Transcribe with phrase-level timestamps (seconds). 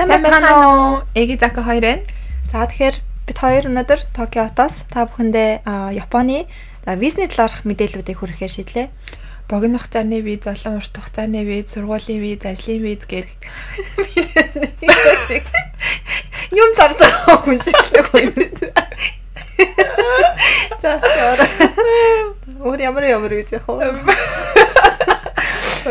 [0.00, 1.04] Сайн байна уу?
[1.14, 2.00] Эги Зака хоёр байна.
[2.48, 2.96] За тэгэхээр
[3.28, 5.60] бид хоёр өнөөдөр Токио хотоос та бүхэндээ
[5.92, 6.48] Японы
[6.96, 8.88] визний талаарх мэдээллүүдийг хүргэхээр шийдлээ.
[9.44, 13.28] Богино хугацааны виз, олон урт хугацааны виз, сургуулийн виз, ажлын виз гэх
[16.48, 18.00] юм байгаа юм шиг л
[20.80, 20.96] За
[22.64, 23.84] өөр ямар ямар виз яах вэ?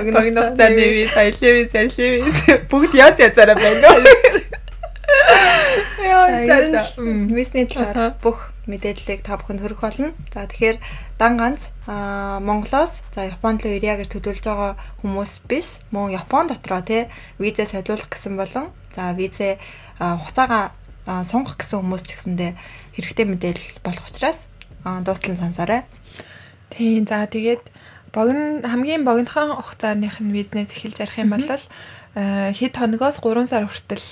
[0.03, 2.39] Виз, ажлын виз, ажлын виз
[2.71, 3.99] бүгд яаж язаараа байна.
[5.99, 6.81] Яа, за за.
[7.33, 10.13] Визний талаар бүх мэдээллийг та бүхэнд хүргэх болно.
[10.33, 10.77] За тэгэхээр
[11.17, 15.81] дан ганц Монголоос за Японд руу ирья гэж төлөвлөж байгаа хүмүүс биш.
[15.89, 17.09] Мөн Япон дотроо тий
[17.41, 19.57] визээ солиулах гэсэн болон за визээ
[19.97, 20.71] хугацаагаа
[21.25, 22.51] сонгох гэсэн хүмүүс ч гэсэндээ
[22.93, 24.45] хэрэгтэй мэдээлэл болох учраас
[24.85, 25.81] дуустал нь сансаарай.
[26.69, 27.65] Тийм за тэгээд
[28.13, 34.05] богино хамгийн богинохон хугацааных нь бизнес эхэлж ярих юм бол хэд хоногоос 3 сар хүртэл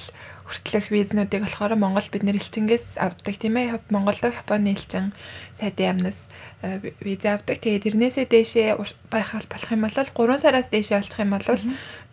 [0.48, 3.84] хүртэлх визнүүдийг болохоор Монгол бид нэр элчингээс авдаг тийм ээ.
[3.92, 5.12] Монголоо Японы элчин
[5.52, 6.32] сайдын яамнаас
[6.64, 7.60] э, виз авдаг.
[7.60, 8.80] Тэгээд тэрнээсээ дээшээ
[9.12, 11.44] байхал болох юм бол 3 сараас дээшээ олчих юм бол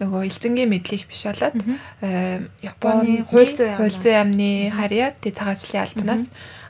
[0.03, 1.55] нөгөө элчингийн мэдлэг биш болоод
[2.03, 6.25] э, Японы хууль зүйн яамны харьяа тэг цагаачлалын албанаас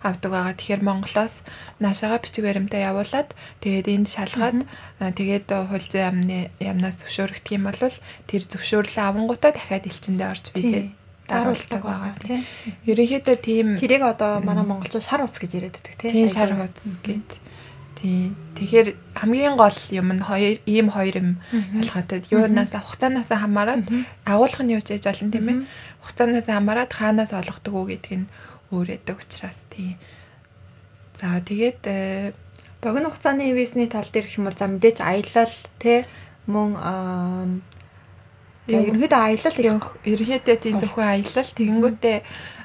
[0.05, 0.53] авдаг байгаа.
[0.61, 1.49] Тэгэхээр Монголоос
[1.81, 3.33] наашаага бичиг баримтаа явуулаад
[3.65, 4.69] тэгээд энд шалгаад
[5.01, 7.81] э, тэгээд хууль зүйн яамны яамнаас зөвшөөрөгдөх юм бол
[8.29, 12.43] тэр зөвшөөрлөө авангуудаа дахиад элчиндээ орж визээ даруулдаг байгаа тийм.
[12.85, 16.29] Ерөнхийдөө тийм тэрийг одоо манай монголчууд шар ус гэж яриад байдаг тийм.
[16.29, 17.31] Шар ус гэд.
[17.97, 18.37] Тийм.
[18.55, 21.31] Тэгэхээр хамгийн гол юм нь хоёр ийм хоёр юм
[21.81, 22.23] ялгаатай.
[22.29, 23.89] Юунаас хугацаанаас хамаарат
[24.29, 25.59] агуулгын юу ч яж олон тийм ээ.
[26.05, 28.29] Хугацаанаас хамаарат хаанаас олгодог уу гэдг нь
[28.69, 29.97] өөр байдаг учраас тийм.
[31.15, 32.33] За тэгээд э,
[32.83, 36.05] богино хугацааны визний тал дээр гэх юм бол за мэдээж аялал тий
[36.47, 36.77] мөн
[38.65, 41.51] За ерөнхийдөө аялал их ерөнхийдөө тийм зөвхөн аялал.
[41.53, 42.19] Тэгэнгүүтээ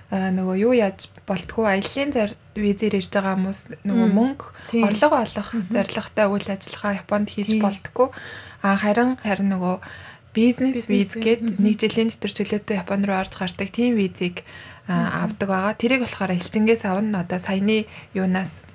[0.10, 4.46] нөгөө юу яаж болтгоо аяллаа зар визээр ирж байгаа хүмүүс нөгөө мөнгө
[4.88, 8.10] орлого олох зорилготой үйл ажиллагаа Японд хийж болтгоо.
[8.66, 9.76] А харин харин нөгөө
[10.34, 14.48] бизнес виз гээд нэг жилийн дотор чөлөөтэй Японд руу орж гардаг тийм визийг
[14.88, 15.78] авдаг байгаа.
[15.78, 17.22] Тэрийг болохоор элчингээс авна.
[17.22, 17.86] Одоо саяны
[18.18, 18.66] юунаас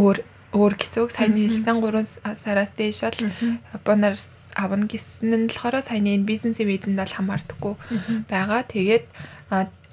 [0.00, 1.10] өөр өөр гэсэн үг.
[1.10, 3.20] Саяны хэлсэн 3 сараас дээш бол
[3.74, 4.16] Японоор
[4.54, 7.74] авна гэсэн нь болохоор саяны энэ бизнесийн визэнд бол хамаардаггүй
[8.30, 8.62] байгаа.
[8.62, 9.06] Тэгээд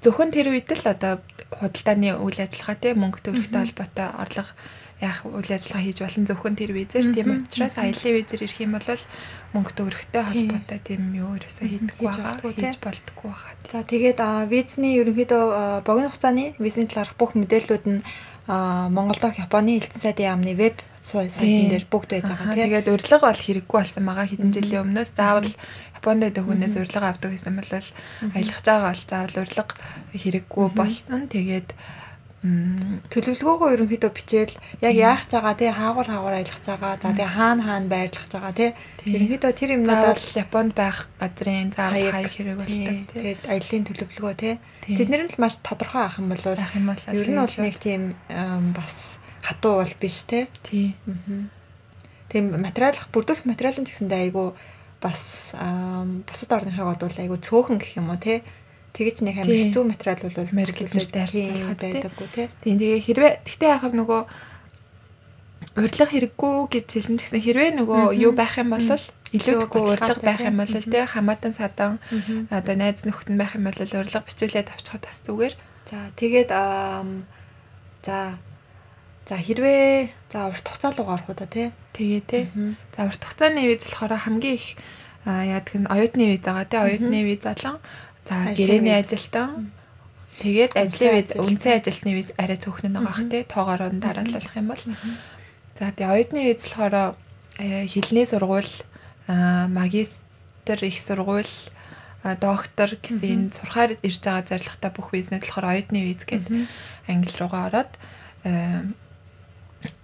[0.05, 1.19] зөвхөн тэр үед л одоо
[1.49, 4.51] худалдааны үйл ажиллагаа тийм мөнгө төгрөгтэй холбоотой орлого
[5.01, 9.01] яах үйл ажиллагаа хийж болон зөвхөн тэр визээр тийм учраас аялын визээр ирэх юм бол
[9.57, 13.55] мөнгө төгрөгтэй холбоотой тийм юу ерөөсөө хийдэггүй байгаа хийж болдоггүй байгаа.
[13.73, 14.19] За тэгээд
[14.53, 15.43] визний ерөнхийдөө
[15.81, 18.05] богино хугацааны визний талаарх бүх мэдээллүүд нь
[18.47, 22.61] Монголдо Японы элчин сайдын яамны веб сайтн дээр бүгд байж байгаа тийм.
[22.61, 25.11] Тэгээд урилга бол хэрэггүй болсон байгаа хэдэн жилийн өмнөөс.
[25.17, 25.49] Заавал
[25.97, 29.73] Японд байдаг хүнээс урилга авдаг гэсэн бол аялах байгаа бол заавал урилга
[30.13, 31.21] хэрэггүй болсон.
[31.25, 31.69] Тэгээд
[32.41, 37.85] төлөвлөгөөгөө ерөнхийдөө бичээл яг яах цагаа тий хаагур хаагур аялах цагаа за тий хаана хаана
[37.85, 38.73] байрлах цагаа тий.
[39.05, 42.33] Ерөнхийдөө тэр юмнуудад Японд байх газрын заавал хаяг.
[42.33, 44.53] хэрэг болдог тий тэгээд аяллийн төлөвлөгөө тий.
[44.89, 46.41] Тэднэр нь л маш тодорхой авах юм бол
[47.13, 48.17] ер нь бол нэг тийм
[48.73, 50.49] бас хатуу бол биш тий.
[50.65, 50.97] Тий
[52.31, 54.55] тийм материалах бүрдүүлэх материал нь ч гэсэндээ айгүй
[55.03, 55.53] бас
[56.25, 58.41] бусад орныхыг бодвол айгүй цөөхөн гэх юм уу тий
[58.91, 62.47] Тэгэж нэг амар хэцүү материал бол Америклэртэй харьцуулахад байдаггүй тий.
[62.59, 64.21] Тийм тэгээ хэрвээ тэгтээ яхав нөгөө
[65.79, 70.43] урилга хэрэггүй гэж хэлсэн ч гэсэн хэрвээ нөгөө юу байх юм бол илүүдэхгүй урилга байх
[70.43, 71.03] юм бол тий.
[71.07, 72.03] Хамаатан садан
[72.51, 75.55] одоо найз нөхд нь байх юм бол урилга бичүүлээд авчихад бас зүгээр.
[75.87, 76.51] За тэгээд
[78.03, 78.35] за
[79.31, 81.71] за хэрвээ за урт хугацаа руу гарах уу да тий.
[81.95, 82.43] Тэгээ тий.
[82.91, 84.75] За урт хугацааны виз болохоор хамгийн их
[85.23, 86.79] яадаг нь оюутны виз байгаа тий.
[86.83, 87.79] Оюутны виз болон
[88.25, 89.71] За гэрээний ажилтан
[90.41, 94.67] тэгээд ажлын виз үндсэн ажилтны виз арай цөөхнө байгаа х тий тоогоор нь дарааллах юм
[94.73, 94.83] бол.
[95.77, 97.15] За тэгээд оюутны виз болохоор
[97.57, 98.73] э, хилний сургууль
[99.27, 101.53] магистр их сургууль
[102.21, 106.53] доктор гэсэн сурахаар ирж байгаа зорилготой бүх визнүүд болохоор оюутны виз гэдэг
[107.09, 107.91] англи руугаа ороод
[108.45, 108.85] э,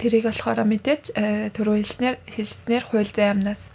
[0.01, 3.69] тэрийг болохоор мэдээч э, түрүү хэлснээр хэлснээр хууль зүйн амнаас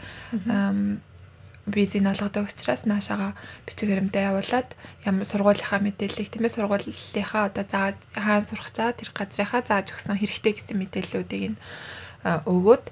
[1.66, 4.68] визийг олгодог учраас наашаага бичиг баримтаа явуулаад
[5.06, 10.18] ямар сургуулийнхаа мэдээллийг тийм ээ сургуулийнхаа одоо зааж хаана сурах цаа тэр газрынхаа зааж өгсөн
[10.18, 11.58] хэрэгтэй гэсэн мэдээллүүдийг нь
[12.22, 12.84] өгөөд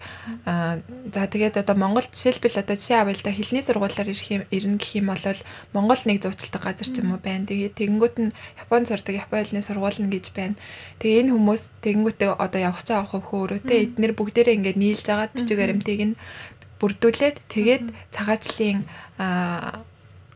[1.15, 4.79] за тэгээд одоо Монгол жишээлбэл одоо жишээ авъя л да хэлний сургуулиар ирэх юм ирнэ
[4.83, 5.23] гэх юм бол
[5.71, 7.47] Монгол нэг зуучилдаг газар ч юм уу байна.
[7.47, 10.59] Тэгээд тэгэнгүүт нь Японд сурдаг Японы хэлний сургууль нь гэж байна.
[10.99, 15.63] Тэгээ энэ хүмүүс тэгэнгүүтээ одоо явах цаа авах хөөрөөтэй эднэр бүгдээрээ ингээд нийлж агаад бичиг
[15.63, 16.19] баримтыг нь
[16.81, 18.81] бүрдүүлээд тэгээд цагаачлалын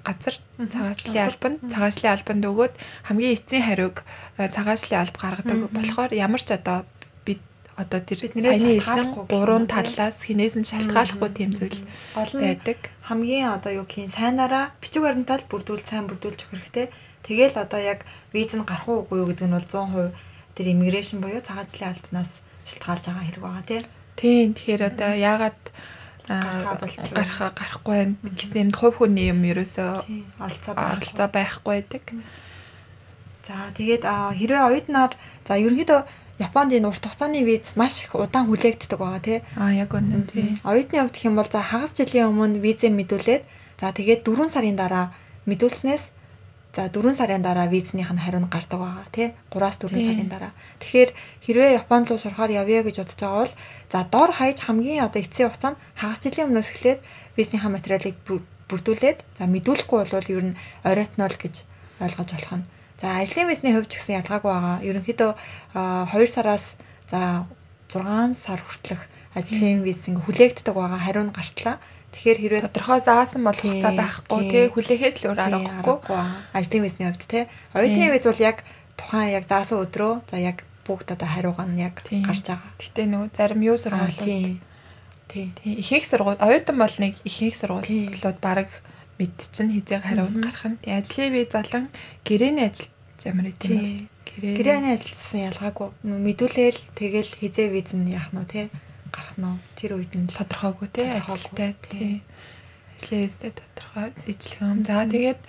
[0.04, 2.74] газар цагаачлалын албанд цагаачлалын албанд өгөөд
[3.08, 3.96] хамгийн эцсийн хариуг
[4.36, 6.84] цагаачлалын алба гаргадаг болохоор ямар ч одоо
[7.24, 7.40] бид
[7.80, 11.80] одоо тэр саяны хэлсэн гурван талаас хинээс нь шалтгааллахгүй тийм зүйл
[12.14, 12.92] байдаг.
[13.08, 16.86] Хамгийн одоо юу гэх юм сайнараа бичиг баримтаар бүрдүүл сайн бүрдүүлж өгөх хэрэгтэй.
[17.24, 18.04] Тэгэл одоо яг
[18.36, 20.12] виз нь гарах уугүй юу гэдэг нь бол 100%
[20.54, 23.84] тэр иммиграшн буюу цагаачлалын албанаас шалтгаалж байгаа хэрэг байгаа тийм.
[24.20, 25.60] Тийм тэгэхээр одоо яагаад
[26.28, 29.90] гарах гарахгүй байна гэсэн юм хувь хүний юм ерөөсөө
[30.40, 32.04] оролцоо байхгүй байдаг.
[33.44, 35.12] За тэгээд хэрвээ оюутнаар
[35.44, 36.00] за ерөнхийдөө
[36.34, 39.38] Японд энэ урт хугацааны виз маш их удаан хүлээгддэг байгаа тий.
[39.54, 40.58] Аа яг үнэн тий.
[40.66, 43.42] Оюутны хувьд гэх юм бол за хагас жилийн өмнө визээ мэдүүлээд
[43.78, 45.14] за тэгээд 4 сарын дараа
[45.46, 46.10] мэдүүлснээс
[46.74, 50.52] За 4 сарын дараа визнийх нь хариу нь гардаг байгаа тий 3-аас 4 сарын дараа.
[50.82, 51.10] Тэгэхээр
[51.46, 53.54] хэрвээ Японд руу сурахаар явъя гэж бодож байгаа бол
[53.94, 57.00] за дор хаяж хамгийн одоо эцсийн хугацаанд хагас жилийн өмнөөс эхлээд
[57.38, 58.16] визнийхаа материалыг
[58.66, 61.62] бүрдүүлээд за мэдүүлэхгүй бол ер нь оройтнол гэж
[62.02, 62.66] ойлгож болох нь.
[62.98, 64.82] За ажлын визний хувьд ч гэсэн ялгаагүй байгаа.
[64.82, 65.30] Ерөнхийдөө
[66.10, 66.74] 2 сараас
[67.06, 67.46] за
[67.86, 69.02] 6 сар хүртэлх
[69.38, 70.98] ажлын виз ингээ хүлээгддэг байгаа.
[70.98, 71.78] Хариу нь гартлаа.
[72.14, 74.64] Тэгэхээр хэрвээ тодорхой заасан бол хугацаа байхгүй тий.
[74.70, 75.98] хүлээхээс л өөр аргагүй.
[76.54, 77.44] Ажлын визний хувьд тий.
[77.74, 78.62] Оюутны виз бол яг
[78.94, 82.70] тухайн яг заасан өдрөө за яг бүгд одоо хариугаа нь яг гарч байгаа.
[82.78, 84.62] Гэтэ нөгөө зарим юу сургуулиуд?
[85.26, 85.50] тий.
[85.82, 88.70] Ихэнх сургууль оюутан бол нэг ихэнх сургуулиуд баг
[89.18, 90.78] мэд чинь хизээ хариу нь гарах нь.
[90.86, 91.90] Ажлын виз болон
[92.22, 92.94] гэрээний ажил
[93.26, 94.06] ямар бол?
[94.38, 95.88] Гэрээний ажилласан ялгаагүй.
[96.06, 98.70] Мэдүүлээл тэгэл хизээ виз нь яах нь тий
[99.14, 102.22] гарах нь тэр үед нь тодорхойгүй тий ажилтай тий.
[102.98, 104.82] Ажлын визтэй тодорхой ижлэх юм.
[104.82, 105.40] За тэгээд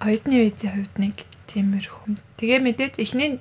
[0.00, 1.16] оюутны визийн хувьд нэг
[1.50, 2.16] тиймэрхүү.
[2.38, 3.40] Тэгээ мэдээж эхний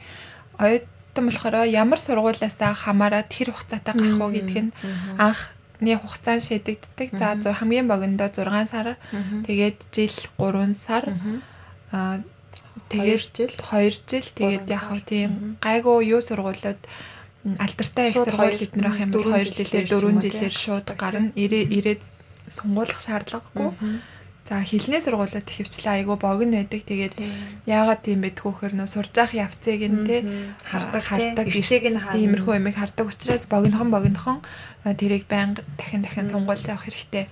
[0.58, 4.72] оюутан болохоор ямар сургуулиасаа хамаарат тэр хугацаатай гарах уу гэдг нь
[5.22, 7.10] анхны хугацаанд шийдэгддэг.
[7.18, 8.98] За хамгийн богиндоо 6 сар.
[9.46, 11.14] Тэгээд жил 3 сар.
[11.92, 12.24] Аа
[12.90, 13.54] тэгээд жил?
[13.54, 14.28] 2 жил.
[14.34, 16.80] Тэгээд яг тийм гайгүй юу сургуулиуд
[17.46, 21.30] алдартай их сургууль эднэр ах юм бол 2 жилээр 4 жилээр шууд гарна.
[21.38, 22.02] Ирээд
[22.50, 23.70] сонгуулах шаардлагагүй.
[24.46, 26.82] За хилний сургуулиуд хөвчлээ айгүй богино байдаг.
[26.86, 27.16] Тэгээд
[27.66, 30.22] яагаад тийм байдг вөхөр нөө сурзаах явцыг нь те
[30.70, 34.38] хардаг хардаг ирсэг нь тиймэрхүү юмыг хардаг учраас богинохон богинохон.
[34.86, 37.26] Тэрийг байнга дахин дахин сонгуулж авах хэрэгтэй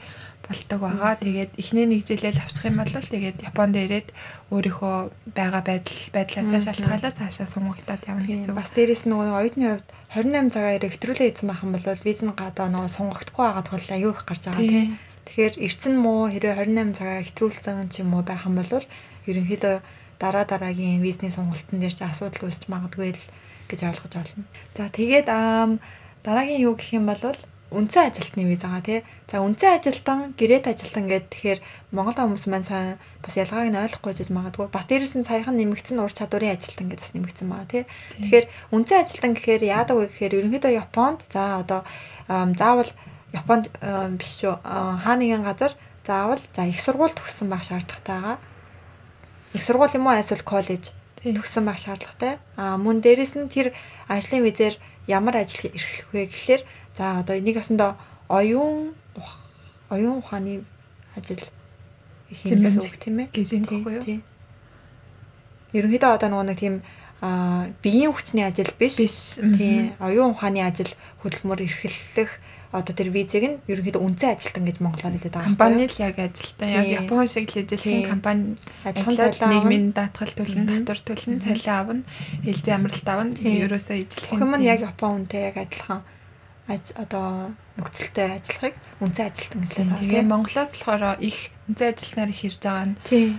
[0.54, 1.18] болдог байгаа.
[1.18, 4.14] Тэгээд эхний нэг жилээр авчих юм бол тэгээд Японд ирээд
[4.54, 4.96] өөрийнхөө
[5.34, 8.54] байгаа байдал байдлаасаа шалтгаалаад цаашаа сунгагдаад явна гэсэн.
[8.54, 9.82] Бас дээрэс нөгөө оюутны
[10.14, 13.88] хувьд 28 цагаар хэвтрүүлээ хийсэн байх юм бол виз нь гадаа нөгөө сунгагдахгүй байгаа тул
[13.90, 15.02] аюу их гарч байгаа тийм.
[15.26, 18.86] Тэгэхээр эрцэн муу хэрвээ 28 цагаа хэвтрүүлсэн ч юм уу байх юм бол
[19.26, 19.76] ерөнхийдөө
[20.22, 23.26] дараа дараагийн визний сонголтын дээр чи асуудал үүсч магадгүй л
[23.68, 24.46] гэж ойлгож байна.
[24.78, 25.28] За тэгээд
[26.24, 27.20] дараагийн юу гэх юм бол
[27.74, 29.00] үндсэн ажилтны виз байгаа тий.
[29.25, 31.60] За үндсэн ажилтан, гэрээт ажилтан гэдэг тэгэхээр
[31.92, 34.70] Монгол хүмүүс маань сайн бас ялгааг нь ойлгохгүй жиж магадгүй.
[34.70, 37.84] Бас дээрээс нь саяхан нэмэгдсэн ур чадварын ажилтан гэдэг бас нэмэгдсэн байгаа тий.
[38.22, 38.46] Тэгэхээр
[38.78, 41.81] үндсэн ажилтан гэхээр яадаг вэ гэхээр ерөнхийдөө Японд за одоо
[42.30, 42.92] заавал
[43.34, 43.66] Японд
[44.22, 45.74] биш шүү хаа нэгэн газар
[46.06, 48.38] заавал за их сургууль төгссөн байх шаардлагатай байгаа.
[49.58, 50.94] Их сургууль юм уу эсвэл коллеж
[51.24, 52.38] төгссөн байх шаардлагатай.
[52.58, 53.74] А мөн дээрэс нь тэр
[54.12, 56.62] ажлын визээр ямар ажил эрхлэх вэ гэхлээр
[56.97, 57.97] За одоо энийг ясандаа
[58.30, 58.94] оюун
[59.90, 60.64] оюун ухааны
[61.16, 61.42] ажил
[62.30, 63.28] хийх үг тийм ээ.
[63.33, 64.21] Гэсэн үг юу?
[65.73, 66.76] Ерөнхийдөө одоо нөгөө нэг тийм
[67.23, 68.97] а биеийн хүчний ажил биш.
[69.40, 69.94] Тийм.
[69.97, 70.92] Оюун ухааны ажил
[71.23, 72.30] хөдөлмөр эрхлэх
[72.73, 75.50] одоо тэр визэг нь ерөнхийдөө үнцэн ажилтан гэж монголоор хэлээд байгаа.
[75.50, 76.69] Компани л яг ажилтан.
[76.73, 82.04] Яг Япон шиг л эзэлхэн компани ажиллаад нийгмийн даатгал төлн, татвар төлн, цалин авна,
[82.42, 83.33] хэлзээ амралт авна.
[83.38, 84.38] Ерөөсөө эзэлхэн.
[84.42, 86.02] Хүмүүс яг Япон үнтэй яг адилхан
[86.70, 90.00] одоо нөхцөлтэй ажиллахыг үнцэн ажилтан гэж байна.
[90.00, 93.32] Тэгээ Монголоос болохоор их үнцэн ажилтнаар их ирж байгаа нь тийм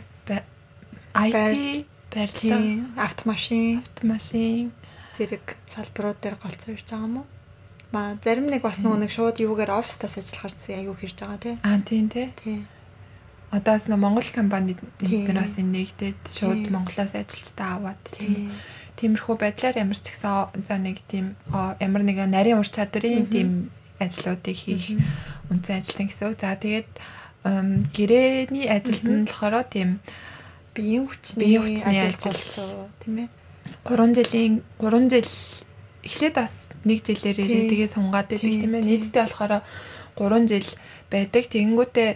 [1.14, 2.58] IT барилга,
[2.98, 4.72] автомашин, автомашин
[5.14, 7.26] зэрэг салбарууд дээр голцоо ирж байгаа юм уу?
[7.94, 11.54] Ма зарим нэг бас нөгөө нэг шууд юугаар офистаас ажиллахаар аюу хэрж байгаа тий.
[11.62, 12.34] Аа тийм тий.
[12.42, 12.66] Тий.
[13.54, 18.50] Одоос нөө Монгол компанид эднээс нэгдээд шууд Монголоос ажилчдаа аваад тийм
[18.98, 23.50] Тиймэрхүү байдлаар ямар ч гэсэн за нэг тийм ямар нэгэн нарийн ур чадварын тийм
[23.98, 24.98] ажлуудыг хийх
[25.50, 26.38] үнцэн ажилтан гэсэн үг.
[26.38, 26.90] За тэгээд
[27.94, 30.00] гэрээний ажилд нь болохоор тийм
[30.74, 32.38] биеийн хүчний ажил
[33.02, 33.28] тийм ээ.
[33.84, 35.30] 3 жилийн 3 жил
[36.04, 38.88] эхлээд бас нэг жилээр ирээ тэгээ сунгаад байдаг тийм ээ.
[38.88, 39.62] Нийтдээ болохоор
[40.16, 40.68] 3 жил
[41.10, 41.44] байдаг.
[41.48, 42.10] Тэгэнгүүтээ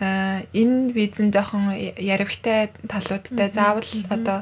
[0.00, 4.40] энэ виз нь жоохон яривхтай талуудтай заавал одоо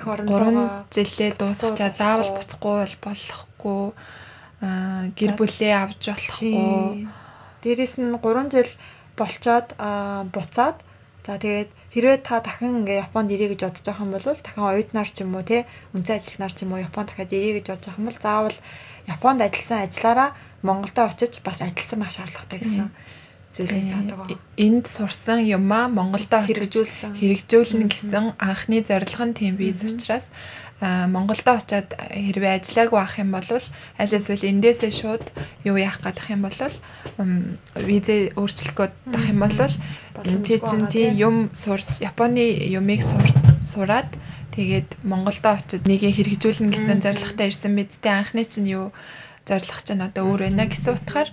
[0.00, 3.92] их орон 3 жилээ дуусгачаа заавал буцахгүй болохгүй.
[5.12, 7.04] Гэр бүлээ авч болохгүй.
[7.60, 8.72] Дээрээс нь 3 жил
[9.20, 9.76] болчоод
[10.32, 10.80] буцаад
[11.20, 15.08] за тэгээд хэрвээ та дахин ингээ Японд ирээ гэж бодож байгаа юм бол дахин оюутнаар
[15.12, 18.00] ч юм уу те үнцэн ажилтнаар ч юм уу Японд дахиад ирээ гэж бодож байгаа
[18.00, 18.58] юм бол заавал
[19.04, 20.30] Японд ажилласан ажиллаараа
[20.64, 22.88] Монголдо очиж бас ажилласан байх шаардлагатай гэсэн
[23.60, 24.40] зүйлийг таадаг.
[24.56, 30.32] Энд сурсан юмаа Монголдо очиж хэрэгжүүлнэ гэсэн анхны зорилго нь тийм биз учраас
[30.80, 35.24] Монголдо очиад хэрвээ ажиллаагүй ах юм бол аль эсвэл эндээсээ шууд
[35.68, 36.56] юу яах гадах юм бол
[37.76, 38.94] визээ өөрчлөх гээд
[39.28, 39.52] юм бол
[40.40, 41.12] чи чинь тий.
[41.12, 43.04] юм сурч Японы юмыг
[43.60, 44.08] сураад
[44.56, 48.88] тэгээд Монголдо очиж нэгийг хэрэгжүүлнэ гэсэн зорилготой ирсэн бидтэй анхны чинь юу
[49.50, 51.28] зорилго чинь одоо өөр байна гэсэн утгаар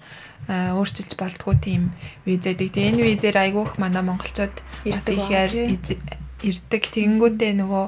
[0.49, 1.93] өөрчилж болтгоо тийм
[2.25, 2.73] визэдэг.
[2.73, 4.55] Тэгээ энэ визээр айгүйх манай монголчууд
[4.89, 5.53] бас ихээр
[6.41, 6.83] ирдэг.
[6.89, 7.85] Тэгэнгүүтээ нөгөө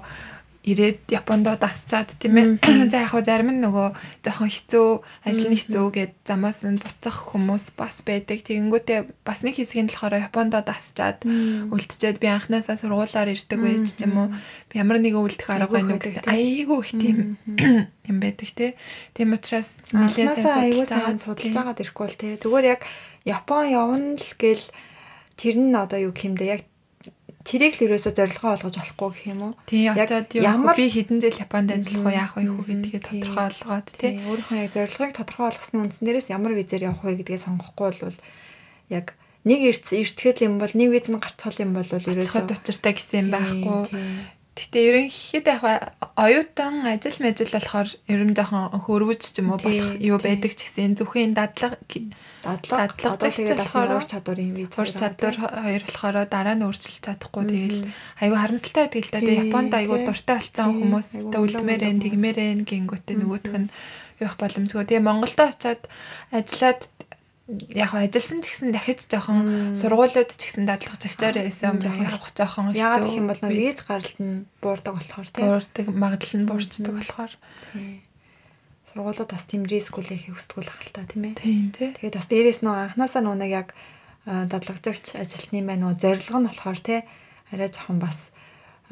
[0.71, 2.47] ирээд Япондоо дасчаад тийм ээ.
[2.89, 4.89] За яг хоо зарим нь нөгөө жоохон хэцүү,
[5.25, 8.45] ажил нь хэцүү гэд замаас нь буцах хүмүүс бас байдаг.
[8.45, 14.05] Тэгэнгүүтээ бас нэг хэсэг нь болохоор Япондоо дасчаад үлдчихэд би анханасаа сургуулаар ирдэг байж ч
[14.05, 14.27] юм уу.
[14.77, 17.17] Ямар нэгэн үлдэх арга байна уу гэсэн айгүй их тийм
[18.11, 18.77] юм байдаг те.
[19.17, 22.37] Тийм учраас нэлээд сайн судалж байгаад ирэхгүй л те.
[22.37, 22.81] Зүгээр яг
[23.25, 24.63] Япон явна л гэл
[25.39, 26.61] тэр нь одоо юу гэмдэ яг
[27.47, 29.53] тэрийг л ерөөсө зорилгоо олгож болохгүй гэх юм уу?
[29.65, 34.11] Тий, очоод ямар би хэдэн жил Японд ажиллах уу, яах вэ гэдгийг тодорхой олгоод тий.
[34.23, 38.19] Өөрийнхөө яг зорилгыг тодорхой олгосны үндсэн дээрээс ямар визээр явах вэ гэдгээ сонгохгүй бол
[38.91, 39.15] яг
[39.47, 43.29] нэг ирц иртгэл юм бол нэг виз нь гарцгал юм бол ерөөсөө учиртай гэсэн юм
[43.31, 44.38] байхгүй.
[44.59, 45.63] Гэтэ ерөнхийдөө яг
[46.19, 50.99] оюутан ажил мэжил болохоор ерөн жоохон хөрвөж ч юм уу болох юу байдаг ч гэсэн
[50.99, 51.79] зөвхөн дадлага
[52.43, 56.99] дадлага дадлага тэгээд болохоор ур чадвар юм виз ур чадвар хоёр болохоор дараа нь өөрчилж
[57.07, 57.79] чадахгүй тэгэл
[58.19, 59.19] айгүй харамсалтай байдаг л да.
[59.23, 63.71] Тэгээ Японд айгүй дуртай болсон хүмүүс үлдмээр эн тэгмээр эн гингүүтээ нөгөөх нь
[64.19, 64.83] явах боломжгүй.
[64.83, 65.87] Тэгээ Монголдо очиад
[66.35, 66.81] ажиллаад
[67.73, 72.77] яг ажилласан ч гэсэн дахиж жоохон сургуулиуд ч гэсэн дадлага цагчаар байсан явах жоохон хэцүү.
[72.77, 75.45] Яг гэх юм бол виз гаралт нь буурдаг болохоор тийм.
[75.49, 77.33] Буурдаг магадлал нь буурчдаг болохоор.
[78.93, 81.41] Сургуулиуд бас тийм риск үлэхийг хүсдэг л ахalta тийм ээ.
[81.41, 81.89] Тийм тий.
[81.97, 83.67] Тэгээд бас дээрээс нөө анханасаа нөө нэг яг
[84.29, 87.01] дадлагжагч ажилтны маань нөө зорилго нь болохоор тий
[87.49, 88.29] арай жоохон бас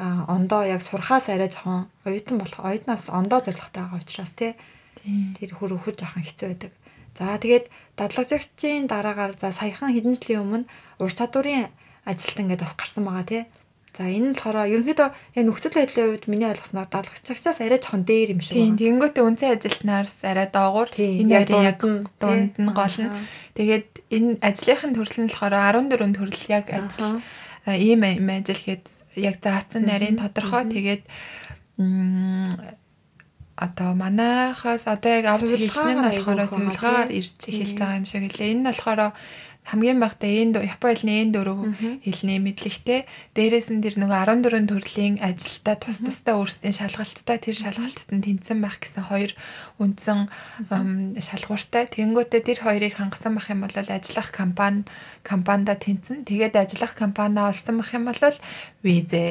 [0.02, 4.58] ондоо яг сурхаас арай жоохон оюутан болох оюутнаас ондоо зорилготой байгаа учраас тий.
[5.06, 6.74] Тэр хөр өхөр жоохон хэцүү байдаг.
[7.18, 7.66] За тэгээд
[7.98, 10.70] дадлагжагчийн дараагаар за саяхан хэдэн жилийн өмнө
[11.02, 11.74] ур чадварын
[12.06, 13.44] ажилтан ингээд бас гарсан байгаа тий.
[13.98, 18.38] За энэ нь болохоор ерөнхийдөө яг нөхцөл байдлын хувьд миний ойлгосноор дадлагчагчаас арай жоохон дээр
[18.38, 18.78] юм шиг байна.
[18.78, 23.10] Тийм, тэнгуүтэ үнцэн ажилтнаараас арай доогуур энэ ярийн яг дунд нь гол нь.
[23.58, 25.54] Тэгээд энэ ажлынхын төрөл нь болохоор
[25.90, 27.18] 14 төрөл яг ажил
[27.66, 28.86] ийм юм ажил хэд
[29.18, 31.04] яг заасан нарийн тодорхой тэгээд
[33.58, 38.54] одоо манайхаас одоо яг авч хэлсэн нь болохоор сувилгаар ирж эхэлж байгаа юм шиг лээ.
[38.54, 39.02] Энэ нь болохоор
[39.68, 41.60] хамгийн багтаа энд Япон хэлний энд дөрөв
[42.06, 43.04] хэлний мэдлэгтэй
[43.36, 48.64] дээрээс нь тэр нөгөө 14 төрлийн ажилдаа тус тустай өөрсдийн шалгалттай тэр шалгалтад нь тэнцсэн
[48.64, 49.36] байх гэсэн хоёр
[49.84, 50.32] үндсэн
[51.20, 51.84] шалгууртай.
[51.92, 54.88] Тэнгүүтээ тэр хоёрыг хангасан байх юм бол ажиллах компани
[55.28, 56.24] компанида тэнцэн.
[56.24, 58.22] Тэгээд ажиллах компаниа олсон байх юм бол
[58.88, 59.28] визээ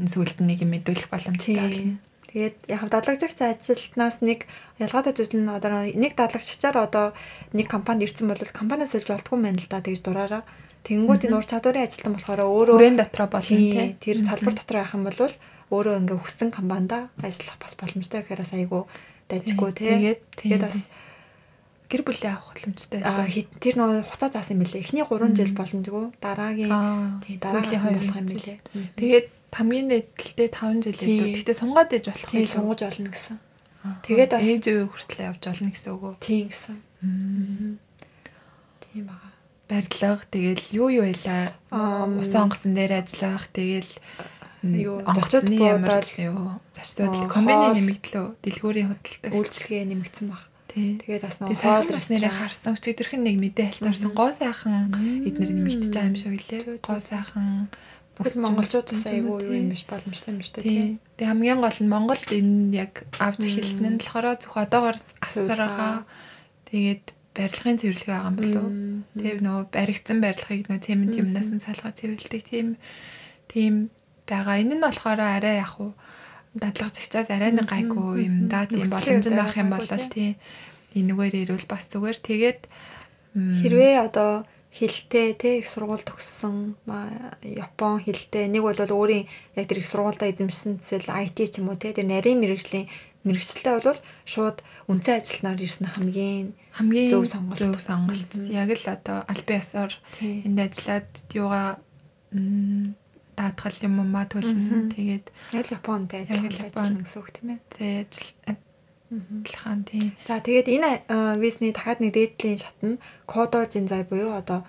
[0.00, 2.13] сүүлд нэг юм мэдүүлэх боломжтой болно.
[2.34, 4.50] Тэгээд яг дадлагжигч ажилтнаас нэг
[4.82, 7.14] ялгаатай зүйл нь одоо нэг дадлагччаар одоо
[7.54, 10.42] нэг компанид ирсэн бол компаниас олж болтгүй байна л да тэгж дураараа.
[10.82, 13.94] Тэнгүүд энэ ур чадварын ажилтан болохоор өөрөө хүрээнд дотроо болно тий.
[14.02, 15.14] Тэр салбар дотор байх юм бол
[15.70, 18.82] өөрөө ингээ өгсөн компанида ажиллах бас боломжтой гэхээрээс айгүй
[19.30, 19.88] дайжгүй тий.
[19.94, 20.78] Тэгээд тэгээд бас
[21.86, 23.46] гэр бүлийн авах боломжтой байсан.
[23.62, 24.82] Тэр нөө хуцаа заасан юм билээ.
[24.82, 26.04] Эхний 3 жил боломжгүй.
[26.18, 28.58] Дараагийн тий дараагийн болох юм билээ.
[28.98, 31.28] Тэгээд хамгийн дээдэлтэй 5 жил илүү.
[31.38, 32.50] Гэхдээ сунгаад ээж болох юм.
[32.50, 33.38] Сунгаж олно гэсэн.
[34.02, 36.14] Тэгээд бас ээж үе хүртэл явж олно гэсэн үг үү?
[36.18, 36.76] Тийм гэсэн.
[38.90, 39.28] Тийм бага.
[39.68, 41.54] Барилга тэгэл юу юу байлаа?
[42.18, 43.92] Усан онгоцон дээр ажиллах тэгэл
[44.64, 50.44] юу онгоцны ямар юу зочдод комбины нэмэгдлөө дэлгүүрийн худалдаа үйлчлэгээ нэмэгдсэн баг.
[50.74, 52.74] Тэгээд бас нэг хоол бас нэрээ харсан.
[52.74, 54.10] Өчигдөрхөн нэг мэдээ халтаарсан.
[54.10, 54.90] Гоо сайхан
[55.22, 56.82] эднэр нэмэгдэж байгаа юм шиг лээ.
[56.82, 57.70] Гоо сайхан
[58.14, 61.02] Бүс монголчууд бас айгүй юу юм биш боломжтой юм биш тий.
[61.18, 66.06] Тэгээ хамгийн гол нь Монголд энэ яг авч эхэлсэн нь болохоор зөвхөн одоогоор асаргаа
[66.70, 67.04] тэгээд
[67.34, 68.66] барилгын цэвэрлэг байгаа юм болов.
[69.18, 72.78] Тэгээ нөгөө баригдсан барилгыг нөгөө цемент юмнаас нь салгаа цэвэрлдэг тийм
[73.50, 73.90] тийм
[74.30, 74.62] байгаа.
[74.62, 75.98] Энэ нь болохоор арай яг уу
[76.54, 78.70] дадлага цагцаас арай нэг гайгүй юм да.
[78.70, 80.38] Тийм боломж нь авах юм бол тий.
[80.94, 82.60] Энэгээр ирвэл бас зүгээр тэгээд
[83.34, 86.74] хэрвээ одоо хилтэй те их сургууль төгссөн
[87.46, 91.78] Япон хилтэй нэг бол өөрийн яг тэр их сургуультай эзэмшсэн цэцэл IT ч юм уу
[91.78, 92.90] те тэр нарийн мэрэгжлийн
[93.22, 94.58] мэрэгчлээ бол шууд
[94.90, 97.58] үнцэн ажилтнаар ирсэн хамгийн хамгийн зөв сонголт.
[97.58, 98.30] Зөв сонголт.
[98.52, 99.92] Яг л одоо аль биесээр
[100.44, 101.80] энд ажиллаад юугаа
[103.38, 104.92] даатгал юм уу маа төлнө.
[104.92, 105.26] Тэгээд
[105.56, 107.60] яг Японд ажилласан гэсэн үг тийм ээ.
[107.78, 108.12] Тэгээд
[109.10, 110.12] адилхан тийм.
[110.26, 110.90] За тэгээд энэ
[111.38, 114.64] визний дахиад нэг дээдлийн шат нь кодо зинзай буюу одоо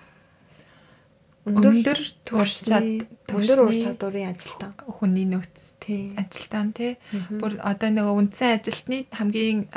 [1.46, 2.82] өндөр турш чад
[3.30, 4.74] өндөр ур чадварын ажилтан.
[4.82, 5.78] хүний нөөц
[6.18, 6.98] ажилтан тий.
[7.38, 9.70] Бүр одоо нөгөө үндсэн ажилтны хамгийн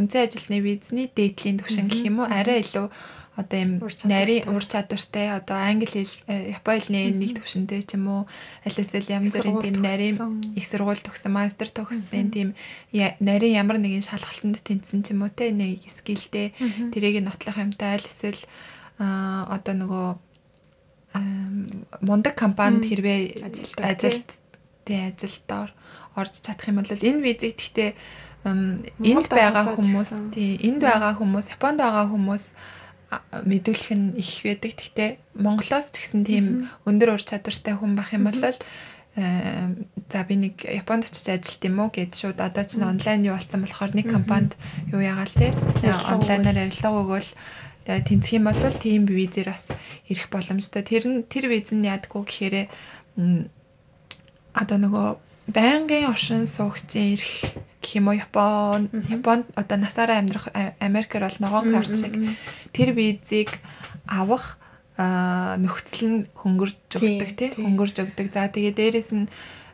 [0.00, 2.28] үндсэн ажилтны визний дээдлийн түвшин гэх юм уу?
[2.28, 2.88] Арай илүү
[3.40, 3.72] одоо юм
[4.04, 8.22] нарийн ур чадвартай одоо англи хэл японы хэлний нэг түвшинтэй ч юм уу
[8.68, 10.16] алисэл янз бүрийн тийм нарийн
[10.54, 12.48] их сургууль төгсөн мастер төгссөн тийм
[12.92, 16.52] нарийн ямар нэгэн шалгалтанд тэнцсэн ч юм уу те нэг скилтэй.
[16.92, 18.44] Тэрийг нотлох юмтай аль эсвэл
[19.48, 20.08] одоо нөгөө
[22.04, 23.42] мундаг компанид хэрвээ
[23.82, 24.38] ажилт
[24.84, 25.70] тий ажилдаар
[26.14, 27.90] орж чадах юм бол энэ визийг гэхдээ
[28.44, 32.44] энд байгаа хүмүүс тий энд байгаа хүмүүс Японд байгаа хүмүүс
[33.42, 34.72] мэдүүлэх нь их байдаг.
[34.78, 41.10] Гэхдээ Монголоос тэгсэн тийм өндөр ур чадвартай хүн байх юм бол за би нэг Японд
[41.10, 44.54] очиж ажилт юм уу гэд шууд одоо ч онлайн юу болсон болохоор нэг компанид
[44.94, 45.50] юу ягаал те
[45.82, 47.30] онлайнаар ярилцлага өгөөл
[47.90, 49.72] Тэгээ тэнцэх юм бол тийм визээр бас
[50.06, 50.84] ирэх боломжтой.
[50.84, 52.56] Тэр нь тэр виз нь яадгүй гэхээр
[54.54, 55.06] одоо нөгөө
[55.50, 57.34] байнгын оршин суугчийн ирэх
[57.82, 58.18] гэх юм уу?
[58.18, 60.48] Япон Японд одоо насаараа амьдрах
[60.80, 62.14] Америкээр бол ногоон карт шиг
[62.72, 63.50] тэр визийг
[64.06, 64.58] авах
[65.00, 67.50] нөхцөл нь хөнгөрж өгдөг тий?
[67.56, 68.26] хөнгөрж өгдөг.
[68.32, 69.26] За тэгээ дээрэс нь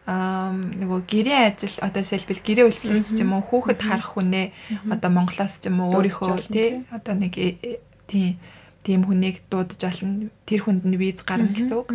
[0.07, 4.47] нөгөө гэрээ ажил одоо жишээлбэл гэрээ үйлчлэгч ч юм уу хүүхэд харах хүнээ
[4.87, 6.87] одоо Монголоос ч юм уу өөрийнхөө тий?
[6.95, 8.39] одоо нэг э, тийм
[8.87, 10.31] тийм хүнийг дуудаж олно.
[10.47, 11.91] Тэр хүнд нь виз гарна гэсэн үг.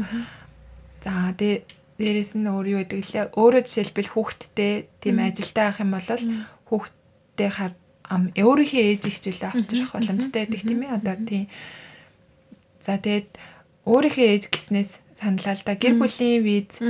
[1.00, 3.25] За тэгээ дээрэс нь өөр юу гэдэг лээ.
[3.38, 6.10] Өөрөө жишээлбэл хүүхэдтэй тийм ажилтаа авах юм бол
[6.67, 7.74] хүүхэдтэй хар
[8.10, 10.96] ам өөрийнхөө ээж ихчлээ авчрах боломжтой байдаг тийм ээ.
[10.98, 11.46] Одоо тийм.
[12.81, 13.29] За тэгээд
[13.85, 16.81] өөрийнхөө ээж гиснээс саналаа л да гэр бүлийн виз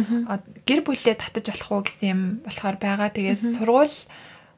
[0.66, 3.12] гэр бүлээ татаж болох уу гэсэн юм болохоор байгаа.
[3.12, 3.98] Тэгээд сургууль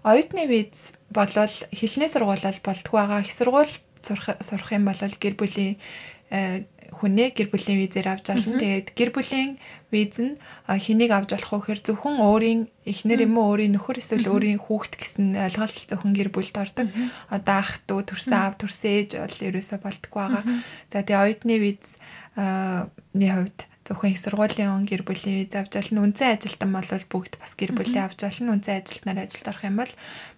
[0.06, 3.26] оюутны виз болвол хэлний сургуулиар болтгоо байгаа.
[3.26, 5.82] Их сургууль сурах сурах юм бол гэр бүлийн
[6.30, 8.62] э, хүнээ гэр бүлийн визээр авч олно.
[8.62, 9.52] Тэгээд гэр бүлийн
[9.94, 14.30] виз нь хэнийг авч болох вэ гэхээр зөвхөн өөрийн эхнэр юм уу өөрийн нөхөр эсвэл
[14.30, 16.88] өөрийн хүүхэд гэсэн ойлголт зөвхөн гэр бүлд ордог.
[17.30, 20.44] Одоо ах トゥ төрсэн аав төрсэн ээж бол ерөөсө болтгүй байгаа.
[20.90, 21.98] За тэгээд оюутны виз
[22.38, 26.08] ны хувьд зөвхөн их сургуулийн он гэр бүлийн виз авч олно.
[26.08, 28.56] Үнцэн ажилтан бол бүгд бас гэр бүлийн авч олно.
[28.56, 29.94] Үнцэн ажилтнаар ажилд орох юм бол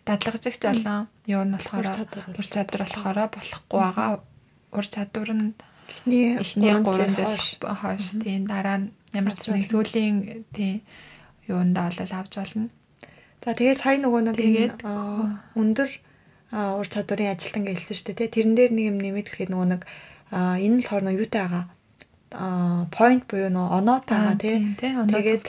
[0.06, 4.10] дадлагжигч болон юу нь болохоор ур чадвар болохоор болохгүй байгаа.
[4.74, 5.54] Ур чадвар нь
[5.90, 10.82] эхний эхний 3 жил хойш тийм дараа нь ямар ч нэг сүүлийн тийм
[11.48, 12.70] юундаа бол авч олно.
[13.46, 14.76] За тэгээд сая нөгөө нэг тэгээд
[15.56, 15.90] өндөр
[16.52, 18.34] ур чадварын ажилтан гэлсэн шүү дээ.
[18.34, 19.82] Тэрэн дээр нэг юм нэмээд гэхэд нөгөө нэг
[20.34, 21.66] энэ болохоор нөгөө юутай байгаа
[22.92, 24.76] point буюу нөө оноотойгаа тий.
[24.76, 25.44] Тэгээд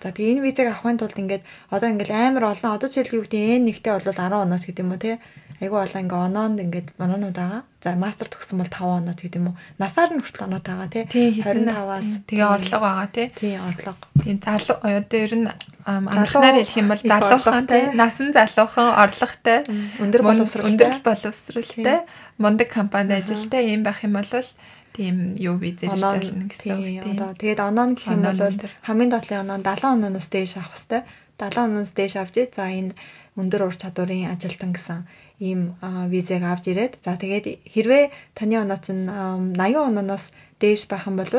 [0.00, 3.42] за тэгээ энэ визэг авахын тулд ингээд одоо ингээд амар олон одоо жишээл юу гэдэг
[3.60, 5.16] нь N1-тэй бол 10 оноос гэдэг юм уу тий.
[5.60, 7.62] Айгу олон ингээ оноонд ингээд оноонууд байгаа.
[7.80, 9.60] За мастер төгсөн бол 5 онооц гэдэг юм уу.
[9.80, 11.04] Насаар нь хүртэл оноод байгаа тий.
[11.08, 13.26] 25-аас тэгээ орлого байгаа тий.
[13.32, 14.04] Тий орлого.
[14.20, 15.48] Тийм залуу одоо ер нь
[15.86, 17.84] амнахнаар хэлэх юм бол залуухан тий.
[17.96, 19.58] Насан залуухан орлоготой
[20.02, 21.98] өндөр боловсралтай өндөр боловсралтай
[22.36, 24.28] мундаг компанид ажилтай юм байх юм бол
[24.96, 27.16] тийм юу визээр ажиллана гэсэн үг тийм.
[27.16, 28.40] Одоо тэгээд оноо гэх юм бол
[28.84, 31.04] хамгийн доотлын оноо 70 онооноос дээш авах хэвээр
[31.36, 32.96] 70 онооноос дээш авч за энэ
[33.36, 35.04] өндөр ур чадварын ажилтан гэсэн
[35.38, 41.16] ийм визэг авч ирээд за тэгээд хэрвээ таны онооц нь 80 онооноос дээш байх юм
[41.20, 41.30] бол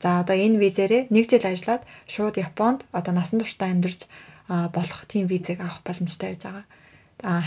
[0.00, 4.06] за одоо энэ визээрээ нэг жил ажиллаад шууд Японд одоо насан туршдаа амьдарч
[4.48, 6.66] болох тийм визэг авах боломжтой байж байгаа.